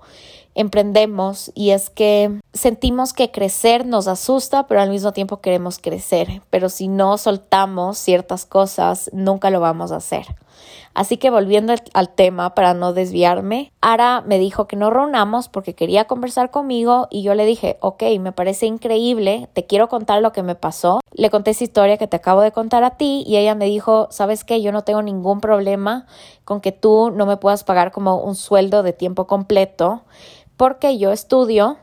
emprendemos 0.54 1.52
y 1.54 1.70
es 1.70 1.90
que 1.90 2.40
sentimos 2.52 3.12
que 3.12 3.30
crecer 3.30 3.86
nos 3.86 4.08
asusta, 4.08 4.66
pero 4.66 4.80
al 4.80 4.90
mismo 4.90 5.12
tiempo 5.12 5.40
queremos 5.40 5.78
crecer, 5.78 6.42
pero 6.50 6.68
si 6.68 6.88
no 6.88 7.18
soltamos 7.18 7.98
ciertas 7.98 8.46
cosas, 8.46 9.10
nunca 9.12 9.50
lo 9.50 9.60
vamos 9.60 9.92
a 9.92 9.96
hacer. 9.96 10.26
Así 10.92 11.16
que 11.18 11.30
volviendo 11.30 11.72
al 11.94 12.08
tema 12.10 12.54
para 12.54 12.74
no 12.74 12.92
desviarme, 12.92 13.72
Ara 13.80 14.22
me 14.22 14.38
dijo 14.38 14.66
que 14.66 14.76
no 14.76 14.90
reunamos 14.90 15.48
porque 15.48 15.74
quería 15.74 16.06
conversar 16.06 16.50
conmigo 16.50 17.06
y 17.10 17.22
yo 17.22 17.34
le 17.34 17.46
dije, 17.46 17.78
ok, 17.80 18.02
me 18.18 18.32
parece 18.32 18.66
increíble, 18.66 19.48
te 19.52 19.66
quiero 19.66 19.88
contar 19.88 20.20
lo 20.20 20.32
que 20.32 20.42
me 20.42 20.56
pasó. 20.56 21.00
Le 21.12 21.30
conté 21.30 21.52
esa 21.52 21.64
historia 21.64 21.96
que 21.96 22.08
te 22.08 22.16
acabo 22.16 22.40
de 22.40 22.50
contar 22.50 22.82
a 22.82 22.96
ti 22.96 23.22
y 23.26 23.36
ella 23.36 23.54
me 23.54 23.66
dijo, 23.66 24.08
sabes 24.10 24.42
qué, 24.44 24.62
yo 24.62 24.72
no 24.72 24.82
tengo 24.82 25.00
ningún 25.00 25.40
problema 25.40 26.06
con 26.44 26.60
que 26.60 26.72
tú 26.72 27.12
no 27.14 27.24
me 27.24 27.36
puedas 27.36 27.62
pagar 27.62 27.92
como 27.92 28.16
un 28.16 28.34
sueldo 28.34 28.82
de 28.82 28.92
tiempo 28.92 29.28
completo 29.28 30.02
porque 30.60 30.98
yo 30.98 31.10
estudio 31.10 31.78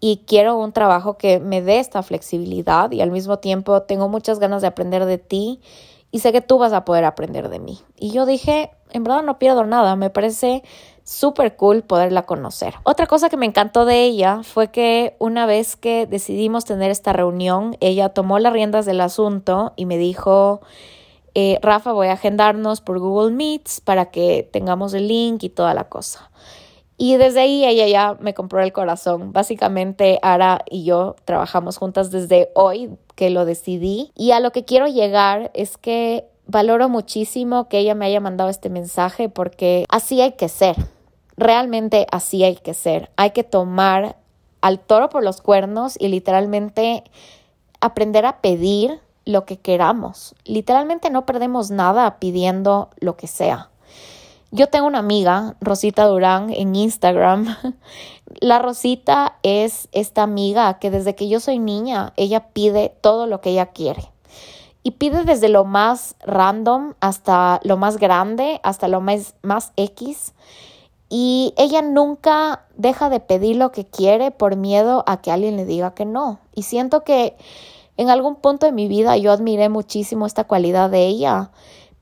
y 0.00 0.24
quiero 0.26 0.56
un 0.56 0.72
trabajo 0.72 1.16
que 1.16 1.38
me 1.38 1.62
dé 1.62 1.78
esta 1.78 2.02
flexibilidad 2.02 2.90
y 2.90 3.00
al 3.00 3.12
mismo 3.12 3.38
tiempo 3.38 3.82
tengo 3.82 4.08
muchas 4.08 4.40
ganas 4.40 4.62
de 4.62 4.66
aprender 4.66 5.04
de 5.04 5.18
ti 5.18 5.60
y 6.10 6.18
sé 6.18 6.32
que 6.32 6.40
tú 6.40 6.58
vas 6.58 6.72
a 6.72 6.84
poder 6.84 7.04
aprender 7.04 7.48
de 7.48 7.60
mí. 7.60 7.78
Y 7.96 8.10
yo 8.10 8.26
dije, 8.26 8.72
en 8.90 9.04
verdad 9.04 9.22
no 9.22 9.38
pierdo 9.38 9.64
nada, 9.64 9.94
me 9.94 10.10
parece 10.10 10.64
súper 11.04 11.54
cool 11.54 11.84
poderla 11.84 12.24
conocer. 12.24 12.74
Otra 12.82 13.06
cosa 13.06 13.28
que 13.28 13.36
me 13.36 13.46
encantó 13.46 13.84
de 13.84 14.02
ella 14.02 14.40
fue 14.42 14.72
que 14.72 15.14
una 15.20 15.46
vez 15.46 15.76
que 15.76 16.06
decidimos 16.06 16.64
tener 16.64 16.90
esta 16.90 17.12
reunión, 17.12 17.76
ella 17.78 18.08
tomó 18.08 18.40
las 18.40 18.52
riendas 18.52 18.86
del 18.86 19.02
asunto 19.02 19.72
y 19.76 19.86
me 19.86 19.98
dijo, 19.98 20.62
eh, 21.36 21.60
Rafa, 21.62 21.92
voy 21.92 22.08
a 22.08 22.14
agendarnos 22.14 22.80
por 22.80 22.98
Google 22.98 23.36
Meets 23.36 23.80
para 23.82 24.06
que 24.06 24.48
tengamos 24.52 24.94
el 24.94 25.06
link 25.06 25.44
y 25.44 25.48
toda 25.48 25.74
la 25.74 25.84
cosa. 25.84 26.28
Y 26.98 27.16
desde 27.16 27.40
ahí 27.40 27.64
ella 27.64 27.86
ya 27.86 28.16
me 28.20 28.34
compró 28.34 28.60
el 28.62 28.72
corazón. 28.72 29.32
Básicamente 29.32 30.18
Ara 30.22 30.64
y 30.70 30.84
yo 30.84 31.16
trabajamos 31.24 31.76
juntas 31.76 32.10
desde 32.10 32.50
hoy 32.54 32.90
que 33.14 33.30
lo 33.30 33.44
decidí. 33.44 34.10
Y 34.14 34.30
a 34.30 34.40
lo 34.40 34.52
que 34.52 34.64
quiero 34.64 34.86
llegar 34.86 35.50
es 35.54 35.76
que 35.76 36.26
valoro 36.46 36.88
muchísimo 36.88 37.68
que 37.68 37.78
ella 37.78 37.94
me 37.94 38.06
haya 38.06 38.20
mandado 38.20 38.50
este 38.50 38.70
mensaje 38.70 39.28
porque 39.28 39.84
así 39.88 40.20
hay 40.20 40.32
que 40.32 40.48
ser. 40.48 40.76
Realmente 41.36 42.06
así 42.10 42.44
hay 42.44 42.56
que 42.56 42.72
ser. 42.72 43.10
Hay 43.16 43.32
que 43.32 43.44
tomar 43.44 44.16
al 44.62 44.80
toro 44.80 45.10
por 45.10 45.22
los 45.22 45.42
cuernos 45.42 45.96
y 45.98 46.08
literalmente 46.08 47.04
aprender 47.80 48.24
a 48.24 48.40
pedir 48.40 49.00
lo 49.26 49.44
que 49.44 49.58
queramos. 49.58 50.34
Literalmente 50.44 51.10
no 51.10 51.26
perdemos 51.26 51.70
nada 51.70 52.18
pidiendo 52.18 52.90
lo 52.98 53.16
que 53.16 53.26
sea. 53.26 53.70
Yo 54.52 54.68
tengo 54.68 54.86
una 54.86 55.00
amiga, 55.00 55.56
Rosita 55.60 56.06
Durán, 56.06 56.50
en 56.50 56.76
Instagram. 56.76 57.56
La 58.40 58.58
Rosita 58.60 59.38
es 59.42 59.88
esta 59.92 60.22
amiga 60.22 60.78
que 60.78 60.90
desde 60.90 61.16
que 61.16 61.28
yo 61.28 61.40
soy 61.40 61.58
niña, 61.58 62.12
ella 62.16 62.48
pide 62.50 62.94
todo 63.00 63.26
lo 63.26 63.40
que 63.40 63.50
ella 63.50 63.66
quiere. 63.66 64.10
Y 64.84 64.92
pide 64.92 65.24
desde 65.24 65.48
lo 65.48 65.64
más 65.64 66.14
random 66.24 66.94
hasta 67.00 67.60
lo 67.64 67.76
más 67.76 67.96
grande, 67.96 68.60
hasta 68.62 68.86
lo 68.86 69.00
más, 69.00 69.34
más 69.42 69.72
X. 69.74 70.32
Y 71.08 71.52
ella 71.56 71.82
nunca 71.82 72.66
deja 72.76 73.10
de 73.10 73.18
pedir 73.18 73.56
lo 73.56 73.72
que 73.72 73.84
quiere 73.84 74.30
por 74.30 74.54
miedo 74.54 75.02
a 75.08 75.20
que 75.20 75.32
alguien 75.32 75.56
le 75.56 75.64
diga 75.64 75.92
que 75.92 76.04
no. 76.04 76.38
Y 76.54 76.62
siento 76.62 77.02
que 77.02 77.36
en 77.96 78.10
algún 78.10 78.36
punto 78.36 78.66
de 78.66 78.72
mi 78.72 78.86
vida 78.86 79.16
yo 79.16 79.32
admiré 79.32 79.68
muchísimo 79.68 80.24
esta 80.24 80.44
cualidad 80.44 80.88
de 80.88 81.06
ella 81.06 81.50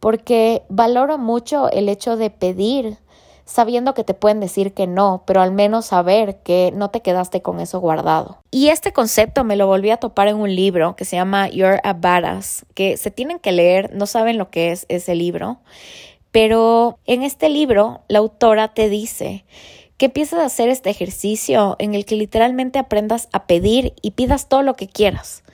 porque 0.01 0.63
valoro 0.69 1.19
mucho 1.19 1.71
el 1.71 1.89
hecho 1.89 2.17
de 2.17 2.31
pedir 2.31 2.99
sabiendo 3.45 3.95
que 3.95 4.05
te 4.05 4.15
pueden 4.15 4.41
decir 4.41 4.73
que 4.73 4.87
no, 4.87 5.23
pero 5.27 5.43
al 5.43 5.53
menos 5.53 5.87
saber 5.87 6.39
que 6.43 6.73
no 6.75 6.91
te 6.91 7.03
quedaste 7.03 7.43
con 7.43 7.61
eso 7.61 7.81
guardado. 7.81 8.39
Y 8.51 8.69
este 8.69 8.93
concepto 8.93 9.45
me 9.45 9.57
lo 9.57 9.67
volví 9.67 9.91
a 9.91 9.99
topar 9.99 10.29
en 10.29 10.37
un 10.37 10.55
libro 10.55 10.97
que 10.97 11.05
se 11.05 11.17
llama 11.17 11.49
You're 11.49 11.81
a 11.85 11.93
Badass, 11.93 12.65
que 12.75 12.97
se 12.97 13.11
tienen 13.11 13.39
que 13.39 13.53
leer, 13.53 13.95
no 13.95 14.07
saben 14.07 14.39
lo 14.39 14.51
que 14.51 14.73
es 14.73 14.87
ese 14.89 15.15
libro, 15.15 15.59
pero 16.33 16.99
en 17.05 17.23
este 17.23 17.49
libro 17.49 18.01
la 18.09 18.19
autora 18.19 18.75
te 18.75 18.89
dice 18.89 19.45
que 19.99 20.07
empieces 20.07 20.39
a 20.39 20.47
hacer 20.47 20.69
este 20.69 20.91
ejercicio 20.91 21.77
en 21.79 21.95
el 21.95 22.05
que 22.05 22.17
literalmente 22.17 22.79
aprendas 22.79 23.29
a 23.33 23.47
pedir 23.47 23.95
y 24.03 24.13
pidas 24.13 24.49
todo 24.49 24.63
lo 24.63 24.75
que 24.75 24.89
quieras. 24.89 25.45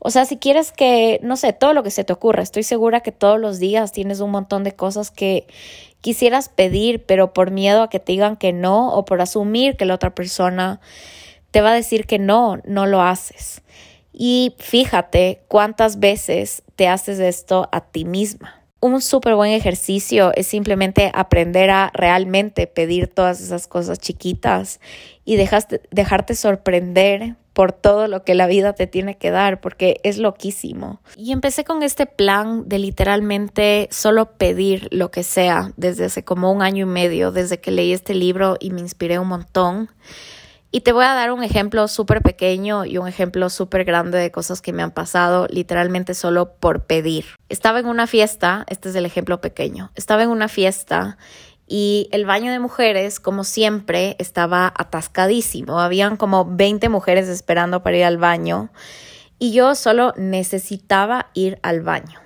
O 0.00 0.10
sea, 0.10 0.24
si 0.24 0.36
quieres 0.36 0.70
que, 0.70 1.18
no 1.22 1.36
sé, 1.36 1.52
todo 1.52 1.72
lo 1.72 1.82
que 1.82 1.90
se 1.90 2.04
te 2.04 2.12
ocurra, 2.12 2.42
estoy 2.42 2.62
segura 2.62 3.00
que 3.00 3.12
todos 3.12 3.40
los 3.40 3.58
días 3.58 3.92
tienes 3.92 4.20
un 4.20 4.30
montón 4.30 4.62
de 4.62 4.72
cosas 4.72 5.10
que 5.10 5.46
quisieras 6.00 6.48
pedir, 6.48 7.04
pero 7.04 7.32
por 7.32 7.50
miedo 7.50 7.82
a 7.82 7.90
que 7.90 7.98
te 7.98 8.12
digan 8.12 8.36
que 8.36 8.52
no 8.52 8.92
o 8.94 9.04
por 9.04 9.20
asumir 9.20 9.76
que 9.76 9.84
la 9.84 9.94
otra 9.94 10.14
persona 10.14 10.80
te 11.50 11.60
va 11.60 11.72
a 11.72 11.74
decir 11.74 12.06
que 12.06 12.18
no, 12.18 12.60
no 12.64 12.86
lo 12.86 13.02
haces. 13.02 13.62
Y 14.12 14.54
fíjate 14.58 15.42
cuántas 15.48 15.98
veces 15.98 16.62
te 16.76 16.88
haces 16.88 17.18
esto 17.18 17.68
a 17.72 17.80
ti 17.80 18.04
misma. 18.04 18.54
Un 18.80 19.00
súper 19.02 19.34
buen 19.34 19.50
ejercicio 19.50 20.32
es 20.36 20.46
simplemente 20.46 21.10
aprender 21.12 21.70
a 21.70 21.90
realmente 21.92 22.68
pedir 22.68 23.08
todas 23.08 23.40
esas 23.40 23.66
cosas 23.66 23.98
chiquitas 23.98 24.78
y 25.24 25.36
dejarte 25.36 26.34
sorprender 26.36 27.34
por 27.58 27.72
todo 27.72 28.06
lo 28.06 28.22
que 28.22 28.36
la 28.36 28.46
vida 28.46 28.72
te 28.74 28.86
tiene 28.86 29.16
que 29.16 29.32
dar, 29.32 29.60
porque 29.60 29.98
es 30.04 30.18
loquísimo. 30.18 31.00
Y 31.16 31.32
empecé 31.32 31.64
con 31.64 31.82
este 31.82 32.06
plan 32.06 32.68
de 32.68 32.78
literalmente 32.78 33.88
solo 33.90 34.26
pedir 34.36 34.86
lo 34.92 35.10
que 35.10 35.24
sea 35.24 35.72
desde 35.76 36.04
hace 36.04 36.22
como 36.22 36.52
un 36.52 36.62
año 36.62 36.86
y 36.86 36.88
medio, 36.88 37.32
desde 37.32 37.58
que 37.58 37.72
leí 37.72 37.92
este 37.92 38.14
libro 38.14 38.58
y 38.60 38.70
me 38.70 38.78
inspiré 38.78 39.18
un 39.18 39.26
montón. 39.26 39.90
Y 40.70 40.82
te 40.82 40.92
voy 40.92 41.04
a 41.04 41.14
dar 41.14 41.32
un 41.32 41.42
ejemplo 41.42 41.88
súper 41.88 42.22
pequeño 42.22 42.84
y 42.84 42.96
un 42.96 43.08
ejemplo 43.08 43.50
súper 43.50 43.84
grande 43.84 44.18
de 44.18 44.30
cosas 44.30 44.60
que 44.60 44.72
me 44.72 44.84
han 44.84 44.92
pasado 44.92 45.48
literalmente 45.50 46.14
solo 46.14 46.52
por 46.60 46.84
pedir. 46.84 47.24
Estaba 47.48 47.80
en 47.80 47.86
una 47.86 48.06
fiesta, 48.06 48.66
este 48.68 48.90
es 48.90 48.94
el 48.94 49.04
ejemplo 49.04 49.40
pequeño, 49.40 49.90
estaba 49.96 50.22
en 50.22 50.28
una 50.28 50.46
fiesta 50.46 51.18
y 51.68 52.08
el 52.12 52.24
baño 52.24 52.50
de 52.50 52.58
mujeres, 52.58 53.20
como 53.20 53.44
siempre, 53.44 54.16
estaba 54.18 54.72
atascadísimo. 54.74 55.80
Habían 55.80 56.16
como 56.16 56.46
20 56.46 56.88
mujeres 56.88 57.28
esperando 57.28 57.82
para 57.82 57.98
ir 57.98 58.04
al 58.04 58.16
baño 58.16 58.70
y 59.38 59.52
yo 59.52 59.74
solo 59.74 60.14
necesitaba 60.16 61.28
ir 61.34 61.58
al 61.62 61.82
baño. 61.82 62.20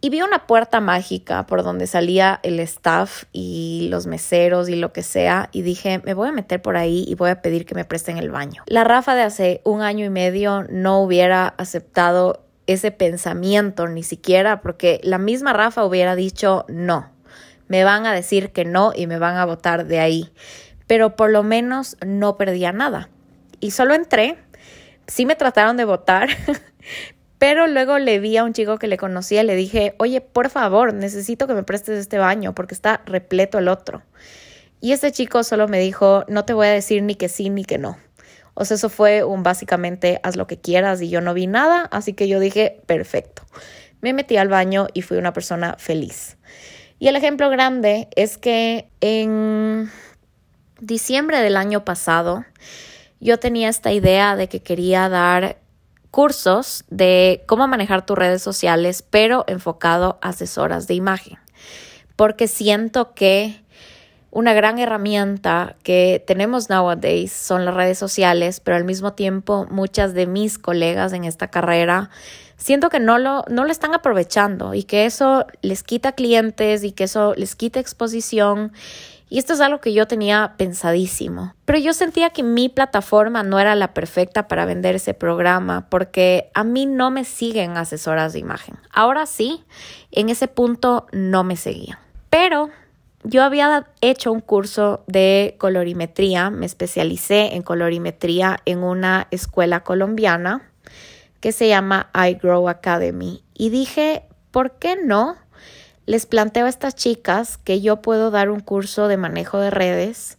Y 0.00 0.10
vi 0.10 0.22
una 0.22 0.46
puerta 0.46 0.80
mágica 0.80 1.46
por 1.46 1.62
donde 1.62 1.86
salía 1.86 2.40
el 2.42 2.60
staff 2.60 3.24
y 3.32 3.88
los 3.90 4.06
meseros 4.06 4.68
y 4.68 4.76
lo 4.76 4.92
que 4.92 5.02
sea 5.02 5.48
y 5.52 5.62
dije, 5.62 6.00
me 6.04 6.14
voy 6.14 6.28
a 6.28 6.32
meter 6.32 6.62
por 6.62 6.76
ahí 6.76 7.04
y 7.08 7.14
voy 7.14 7.30
a 7.30 7.42
pedir 7.42 7.66
que 7.66 7.74
me 7.74 7.84
presten 7.84 8.16
el 8.16 8.30
baño. 8.30 8.62
La 8.66 8.84
Rafa 8.84 9.14
de 9.14 9.22
hace 9.22 9.60
un 9.64 9.82
año 9.82 10.04
y 10.04 10.10
medio 10.10 10.64
no 10.70 11.00
hubiera 11.00 11.48
aceptado 11.48 12.44
ese 12.66 12.90
pensamiento 12.90 13.86
ni 13.86 14.02
siquiera 14.02 14.60
porque 14.60 15.00
la 15.02 15.18
misma 15.18 15.52
Rafa 15.52 15.84
hubiera 15.84 16.14
dicho 16.14 16.64
no 16.68 17.15
me 17.68 17.84
van 17.84 18.06
a 18.06 18.12
decir 18.12 18.50
que 18.52 18.64
no 18.64 18.92
y 18.94 19.06
me 19.06 19.18
van 19.18 19.36
a 19.36 19.44
votar 19.44 19.86
de 19.86 20.00
ahí. 20.00 20.32
Pero 20.86 21.16
por 21.16 21.30
lo 21.30 21.42
menos 21.42 21.96
no 22.04 22.36
perdía 22.36 22.72
nada. 22.72 23.08
Y 23.60 23.72
solo 23.72 23.94
entré, 23.94 24.38
sí 25.06 25.26
me 25.26 25.36
trataron 25.36 25.76
de 25.76 25.84
votar, 25.84 26.28
pero 27.38 27.66
luego 27.66 27.98
le 27.98 28.18
vi 28.18 28.36
a 28.36 28.44
un 28.44 28.52
chico 28.52 28.78
que 28.78 28.86
le 28.86 28.96
conocía 28.96 29.42
y 29.42 29.46
le 29.46 29.56
dije, 29.56 29.94
oye, 29.98 30.20
por 30.20 30.50
favor, 30.50 30.94
necesito 30.94 31.46
que 31.46 31.54
me 31.54 31.62
prestes 31.62 31.98
este 31.98 32.18
baño 32.18 32.54
porque 32.54 32.74
está 32.74 33.02
repleto 33.06 33.58
el 33.58 33.68
otro. 33.68 34.02
Y 34.80 34.92
este 34.92 35.10
chico 35.10 35.42
solo 35.42 35.68
me 35.68 35.80
dijo, 35.80 36.24
no 36.28 36.44
te 36.44 36.52
voy 36.52 36.66
a 36.66 36.70
decir 36.70 37.02
ni 37.02 37.14
que 37.14 37.28
sí 37.28 37.50
ni 37.50 37.64
que 37.64 37.78
no. 37.78 37.98
O 38.54 38.64
sea, 38.64 38.76
eso 38.76 38.88
fue 38.88 39.22
un 39.22 39.42
básicamente 39.42 40.20
haz 40.22 40.36
lo 40.36 40.46
que 40.46 40.58
quieras 40.58 41.02
y 41.02 41.10
yo 41.10 41.20
no 41.20 41.34
vi 41.34 41.46
nada, 41.46 41.88
así 41.90 42.14
que 42.14 42.28
yo 42.28 42.40
dije, 42.40 42.80
perfecto. 42.86 43.42
Me 44.00 44.12
metí 44.12 44.36
al 44.36 44.48
baño 44.48 44.86
y 44.94 45.02
fui 45.02 45.18
una 45.18 45.32
persona 45.32 45.76
feliz. 45.78 46.36
Y 46.98 47.08
el 47.08 47.16
ejemplo 47.16 47.50
grande 47.50 48.08
es 48.16 48.38
que 48.38 48.88
en 49.00 49.90
diciembre 50.80 51.40
del 51.40 51.56
año 51.56 51.84
pasado 51.84 52.44
yo 53.20 53.38
tenía 53.38 53.68
esta 53.68 53.92
idea 53.92 54.36
de 54.36 54.48
que 54.48 54.62
quería 54.62 55.08
dar 55.08 55.58
cursos 56.10 56.84
de 56.88 57.44
cómo 57.46 57.68
manejar 57.68 58.06
tus 58.06 58.16
redes 58.16 58.42
sociales, 58.42 59.02
pero 59.02 59.44
enfocado 59.48 60.18
a 60.22 60.30
asesoras 60.30 60.86
de 60.86 60.94
imagen. 60.94 61.38
Porque 62.16 62.48
siento 62.48 63.12
que 63.12 63.62
una 64.36 64.52
gran 64.52 64.78
herramienta 64.78 65.76
que 65.82 66.22
tenemos 66.26 66.68
nowadays 66.68 67.32
son 67.32 67.64
las 67.64 67.72
redes 67.72 67.96
sociales, 67.96 68.60
pero 68.60 68.76
al 68.76 68.84
mismo 68.84 69.14
tiempo 69.14 69.66
muchas 69.70 70.12
de 70.12 70.26
mis 70.26 70.58
colegas 70.58 71.14
en 71.14 71.24
esta 71.24 71.48
carrera 71.48 72.10
siento 72.58 72.90
que 72.90 73.00
no 73.00 73.18
lo, 73.18 73.46
no 73.48 73.64
lo 73.64 73.72
están 73.72 73.94
aprovechando 73.94 74.74
y 74.74 74.82
que 74.82 75.06
eso 75.06 75.46
les 75.62 75.82
quita 75.82 76.12
clientes 76.12 76.84
y 76.84 76.92
que 76.92 77.04
eso 77.04 77.32
les 77.34 77.56
quita 77.56 77.80
exposición. 77.80 78.74
Y 79.30 79.38
esto 79.38 79.54
es 79.54 79.60
algo 79.60 79.80
que 79.80 79.94
yo 79.94 80.06
tenía 80.06 80.52
pensadísimo. 80.58 81.54
Pero 81.64 81.78
yo 81.78 81.94
sentía 81.94 82.28
que 82.28 82.42
mi 82.42 82.68
plataforma 82.68 83.42
no 83.42 83.58
era 83.58 83.74
la 83.74 83.94
perfecta 83.94 84.48
para 84.48 84.66
vender 84.66 84.96
ese 84.96 85.14
programa 85.14 85.88
porque 85.88 86.50
a 86.52 86.62
mí 86.62 86.84
no 86.84 87.10
me 87.10 87.24
siguen 87.24 87.78
asesoras 87.78 88.34
de 88.34 88.40
imagen. 88.40 88.76
Ahora 88.92 89.24
sí, 89.24 89.64
en 90.12 90.28
ese 90.28 90.46
punto 90.46 91.06
no 91.10 91.42
me 91.42 91.56
seguían. 91.56 91.98
Pero 92.28 92.68
yo 93.28 93.42
había 93.42 93.88
hecho 94.00 94.30
un 94.30 94.40
curso 94.40 95.02
de 95.08 95.56
colorimetría, 95.58 96.50
me 96.50 96.64
especialicé 96.64 97.56
en 97.56 97.62
colorimetría 97.62 98.60
en 98.66 98.84
una 98.84 99.26
escuela 99.32 99.82
colombiana 99.82 100.70
que 101.40 101.50
se 101.50 101.66
llama 101.66 102.08
iGrow 102.14 102.68
Academy. 102.68 103.42
Y 103.52 103.70
dije, 103.70 104.22
¿por 104.52 104.78
qué 104.78 104.94
no? 104.94 105.36
Les 106.06 106.24
planteo 106.24 106.66
a 106.66 106.68
estas 106.68 106.94
chicas 106.94 107.58
que 107.58 107.80
yo 107.80 108.00
puedo 108.00 108.30
dar 108.30 108.48
un 108.48 108.60
curso 108.60 109.08
de 109.08 109.16
manejo 109.16 109.58
de 109.58 109.70
redes 109.70 110.38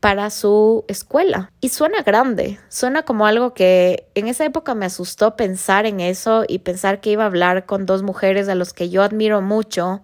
para 0.00 0.30
su 0.30 0.84
escuela. 0.88 1.52
Y 1.60 1.68
suena 1.68 2.02
grande, 2.02 2.58
suena 2.70 3.04
como 3.04 3.26
algo 3.26 3.54
que 3.54 4.08
en 4.16 4.26
esa 4.26 4.44
época 4.44 4.74
me 4.74 4.86
asustó 4.86 5.36
pensar 5.36 5.86
en 5.86 6.00
eso 6.00 6.44
y 6.48 6.58
pensar 6.58 7.00
que 7.00 7.10
iba 7.10 7.22
a 7.22 7.26
hablar 7.26 7.66
con 7.66 7.86
dos 7.86 8.02
mujeres 8.02 8.48
a 8.48 8.56
los 8.56 8.72
que 8.72 8.90
yo 8.90 9.04
admiro 9.04 9.42
mucho 9.42 10.02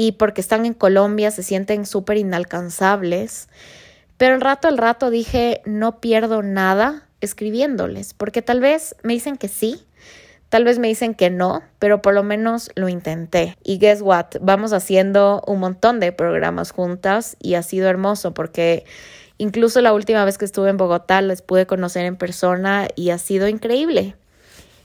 y 0.00 0.12
porque 0.12 0.40
están 0.40 0.64
en 0.64 0.72
Colombia 0.72 1.30
se 1.30 1.42
sienten 1.42 1.84
súper 1.84 2.16
inalcanzables. 2.16 3.50
Pero 4.16 4.34
el 4.34 4.40
rato 4.40 4.66
al 4.66 4.78
rato 4.78 5.10
dije, 5.10 5.60
no 5.66 6.00
pierdo 6.00 6.42
nada 6.42 7.06
escribiéndoles, 7.20 8.14
porque 8.14 8.40
tal 8.40 8.60
vez 8.60 8.96
me 9.02 9.12
dicen 9.12 9.36
que 9.36 9.48
sí, 9.48 9.84
tal 10.48 10.64
vez 10.64 10.78
me 10.78 10.88
dicen 10.88 11.12
que 11.14 11.28
no, 11.28 11.62
pero 11.78 12.00
por 12.00 12.14
lo 12.14 12.22
menos 12.22 12.70
lo 12.76 12.88
intenté. 12.88 13.58
Y 13.62 13.76
guess 13.76 14.00
what, 14.00 14.36
vamos 14.40 14.72
haciendo 14.72 15.42
un 15.46 15.60
montón 15.60 16.00
de 16.00 16.12
programas 16.12 16.70
juntas 16.70 17.36
y 17.38 17.52
ha 17.52 17.62
sido 17.62 17.86
hermoso 17.86 18.32
porque 18.32 18.86
incluso 19.36 19.82
la 19.82 19.92
última 19.92 20.24
vez 20.24 20.38
que 20.38 20.46
estuve 20.46 20.70
en 20.70 20.78
Bogotá 20.78 21.20
les 21.20 21.42
pude 21.42 21.66
conocer 21.66 22.06
en 22.06 22.16
persona 22.16 22.88
y 22.96 23.10
ha 23.10 23.18
sido 23.18 23.48
increíble. 23.48 24.16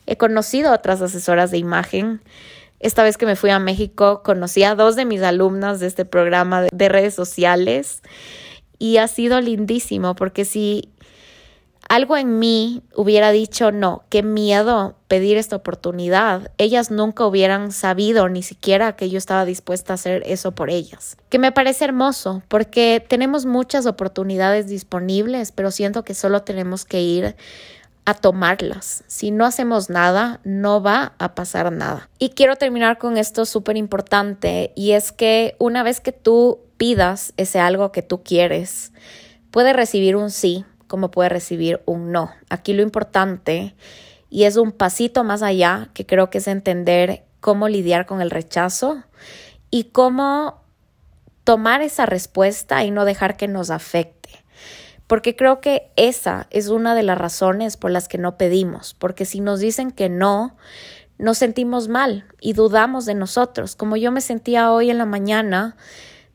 He 0.07 0.17
conocido 0.17 0.73
otras 0.73 1.01
asesoras 1.01 1.51
de 1.51 1.57
imagen. 1.57 2.19
Esta 2.79 3.03
vez 3.03 3.17
que 3.17 3.25
me 3.25 3.35
fui 3.35 3.49
a 3.49 3.59
México 3.59 4.21
conocí 4.23 4.63
a 4.63 4.75
dos 4.75 4.95
de 4.95 5.05
mis 5.05 5.21
alumnas 5.21 5.79
de 5.79 5.87
este 5.87 6.05
programa 6.05 6.67
de 6.71 6.89
redes 6.89 7.13
sociales 7.13 8.01
y 8.77 8.97
ha 8.97 9.07
sido 9.07 9.39
lindísimo 9.41 10.15
porque 10.15 10.45
si 10.45 10.89
algo 11.87 12.17
en 12.17 12.39
mí 12.39 12.81
hubiera 12.95 13.31
dicho 13.31 13.71
no, 13.71 14.03
qué 14.09 14.23
miedo 14.23 14.95
pedir 15.07 15.37
esta 15.37 15.55
oportunidad. 15.55 16.51
Ellas 16.57 16.89
nunca 16.89 17.25
hubieran 17.25 17.71
sabido 17.71 18.27
ni 18.27 18.41
siquiera 18.41 18.95
que 18.95 19.09
yo 19.09 19.17
estaba 19.17 19.45
dispuesta 19.45 19.93
a 19.93 19.95
hacer 19.95 20.23
eso 20.25 20.53
por 20.53 20.69
ellas. 20.69 21.15
Que 21.29 21.37
me 21.37 21.51
parece 21.51 21.85
hermoso 21.85 22.41
porque 22.47 23.05
tenemos 23.07 23.45
muchas 23.45 23.85
oportunidades 23.85 24.67
disponibles, 24.67 25.51
pero 25.51 25.69
siento 25.69 26.03
que 26.03 26.15
solo 26.15 26.41
tenemos 26.41 26.85
que 26.85 27.01
ir 27.01 27.35
a 28.05 28.13
tomarlas. 28.13 29.03
Si 29.07 29.31
no 29.31 29.45
hacemos 29.45 29.89
nada, 29.89 30.39
no 30.43 30.81
va 30.81 31.13
a 31.17 31.35
pasar 31.35 31.71
nada. 31.71 32.09
Y 32.19 32.29
quiero 32.29 32.55
terminar 32.55 32.97
con 32.97 33.17
esto 33.17 33.45
súper 33.45 33.77
importante 33.77 34.71
y 34.75 34.91
es 34.91 35.11
que 35.11 35.55
una 35.59 35.83
vez 35.83 35.99
que 35.99 36.11
tú 36.11 36.59
pidas 36.77 37.33
ese 37.37 37.59
algo 37.59 37.91
que 37.91 38.01
tú 38.01 38.23
quieres, 38.23 38.93
puede 39.51 39.73
recibir 39.73 40.15
un 40.15 40.29
sí 40.29 40.65
como 40.87 41.11
puede 41.11 41.29
recibir 41.29 41.81
un 41.85 42.11
no. 42.11 42.31
Aquí 42.49 42.73
lo 42.73 42.81
importante, 42.81 43.75
y 44.29 44.43
es 44.43 44.57
un 44.57 44.71
pasito 44.71 45.23
más 45.23 45.41
allá, 45.41 45.89
que 45.93 46.05
creo 46.05 46.29
que 46.29 46.39
es 46.39 46.47
entender 46.47 47.23
cómo 47.39 47.67
lidiar 47.67 48.05
con 48.05 48.21
el 48.21 48.31
rechazo 48.31 49.03
y 49.69 49.85
cómo 49.85 50.61
tomar 51.43 51.81
esa 51.81 52.05
respuesta 52.05 52.83
y 52.83 52.91
no 52.91 53.05
dejar 53.05 53.37
que 53.37 53.47
nos 53.47 53.69
afecte. 53.69 54.24
Porque 55.07 55.35
creo 55.35 55.61
que 55.61 55.91
esa 55.95 56.47
es 56.49 56.69
una 56.69 56.95
de 56.95 57.03
las 57.03 57.17
razones 57.17 57.77
por 57.77 57.91
las 57.91 58.07
que 58.07 58.17
no 58.17 58.37
pedimos, 58.37 58.95
porque 58.95 59.25
si 59.25 59.39
nos 59.39 59.59
dicen 59.59 59.91
que 59.91 60.09
no, 60.09 60.55
nos 61.17 61.37
sentimos 61.37 61.87
mal 61.87 62.25
y 62.41 62.53
dudamos 62.53 63.05
de 63.05 63.13
nosotros, 63.13 63.75
como 63.75 63.97
yo 63.97 64.11
me 64.11 64.21
sentía 64.21 64.71
hoy 64.71 64.89
en 64.89 64.97
la 64.97 65.05
mañana 65.05 65.77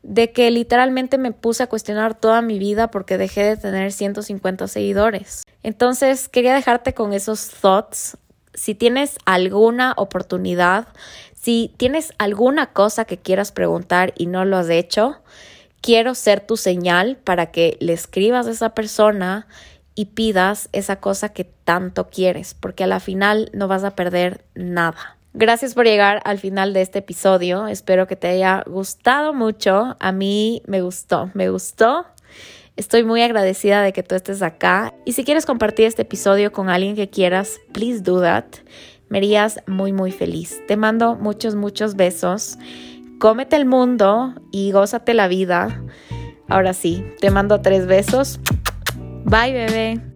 de 0.03 0.31
que 0.31 0.49
literalmente 0.49 1.17
me 1.17 1.31
puse 1.31 1.63
a 1.63 1.67
cuestionar 1.67 2.15
toda 2.15 2.41
mi 2.41 2.57
vida 2.57 2.89
porque 2.89 3.17
dejé 3.17 3.43
de 3.43 3.57
tener 3.57 3.91
150 3.91 4.67
seguidores. 4.67 5.43
Entonces, 5.63 6.27
quería 6.27 6.55
dejarte 6.55 6.93
con 6.93 7.13
esos 7.13 7.49
thoughts. 7.49 8.17
Si 8.53 8.73
tienes 8.73 9.17
alguna 9.25 9.93
oportunidad, 9.97 10.87
si 11.39 11.73
tienes 11.77 12.13
alguna 12.17 12.73
cosa 12.73 13.05
que 13.05 13.17
quieras 13.17 13.51
preguntar 13.51 14.13
y 14.17 14.25
no 14.25 14.43
lo 14.43 14.57
has 14.57 14.69
hecho, 14.69 15.21
quiero 15.81 16.15
ser 16.15 16.39
tu 16.39 16.57
señal 16.57 17.17
para 17.17 17.47
que 17.47 17.77
le 17.79 17.93
escribas 17.93 18.47
a 18.47 18.51
esa 18.51 18.69
persona 18.69 19.47
y 19.95 20.05
pidas 20.05 20.69
esa 20.71 20.97
cosa 20.97 21.29
que 21.29 21.43
tanto 21.43 22.09
quieres, 22.09 22.53
porque 22.53 22.85
a 22.85 22.87
la 22.87 22.99
final 22.99 23.49
no 23.53 23.67
vas 23.67 23.83
a 23.83 23.95
perder 23.95 24.45
nada. 24.55 25.17
Gracias 25.33 25.73
por 25.73 25.85
llegar 25.85 26.21
al 26.25 26.39
final 26.39 26.73
de 26.73 26.81
este 26.81 26.99
episodio. 26.99 27.67
Espero 27.67 28.05
que 28.05 28.15
te 28.15 28.27
haya 28.27 28.63
gustado 28.67 29.33
mucho. 29.33 29.95
A 29.99 30.11
mí 30.11 30.61
me 30.67 30.81
gustó, 30.81 31.31
me 31.33 31.49
gustó. 31.49 32.05
Estoy 32.75 33.03
muy 33.03 33.21
agradecida 33.21 33.81
de 33.81 33.93
que 33.93 34.03
tú 34.03 34.15
estés 34.15 34.41
acá. 34.41 34.93
Y 35.05 35.13
si 35.13 35.23
quieres 35.23 35.45
compartir 35.45 35.85
este 35.85 36.01
episodio 36.01 36.51
con 36.51 36.69
alguien 36.69 36.95
que 36.95 37.09
quieras, 37.09 37.59
please 37.71 38.01
do 38.01 38.21
that. 38.21 38.45
Me 39.07 39.19
harías 39.19 39.59
muy, 39.67 39.93
muy 39.93 40.11
feliz. 40.11 40.61
Te 40.67 40.77
mando 40.77 41.15
muchos, 41.15 41.55
muchos 41.55 41.95
besos. 41.95 42.57
Cómete 43.21 43.55
el 43.55 43.67
mundo 43.67 44.33
y 44.49 44.71
gózate 44.71 45.13
la 45.13 45.27
vida. 45.27 45.83
Ahora 46.49 46.73
sí, 46.73 47.05
te 47.19 47.29
mando 47.29 47.61
tres 47.61 47.85
besos. 47.85 48.39
Bye, 49.25 49.53
bebé. 49.53 50.10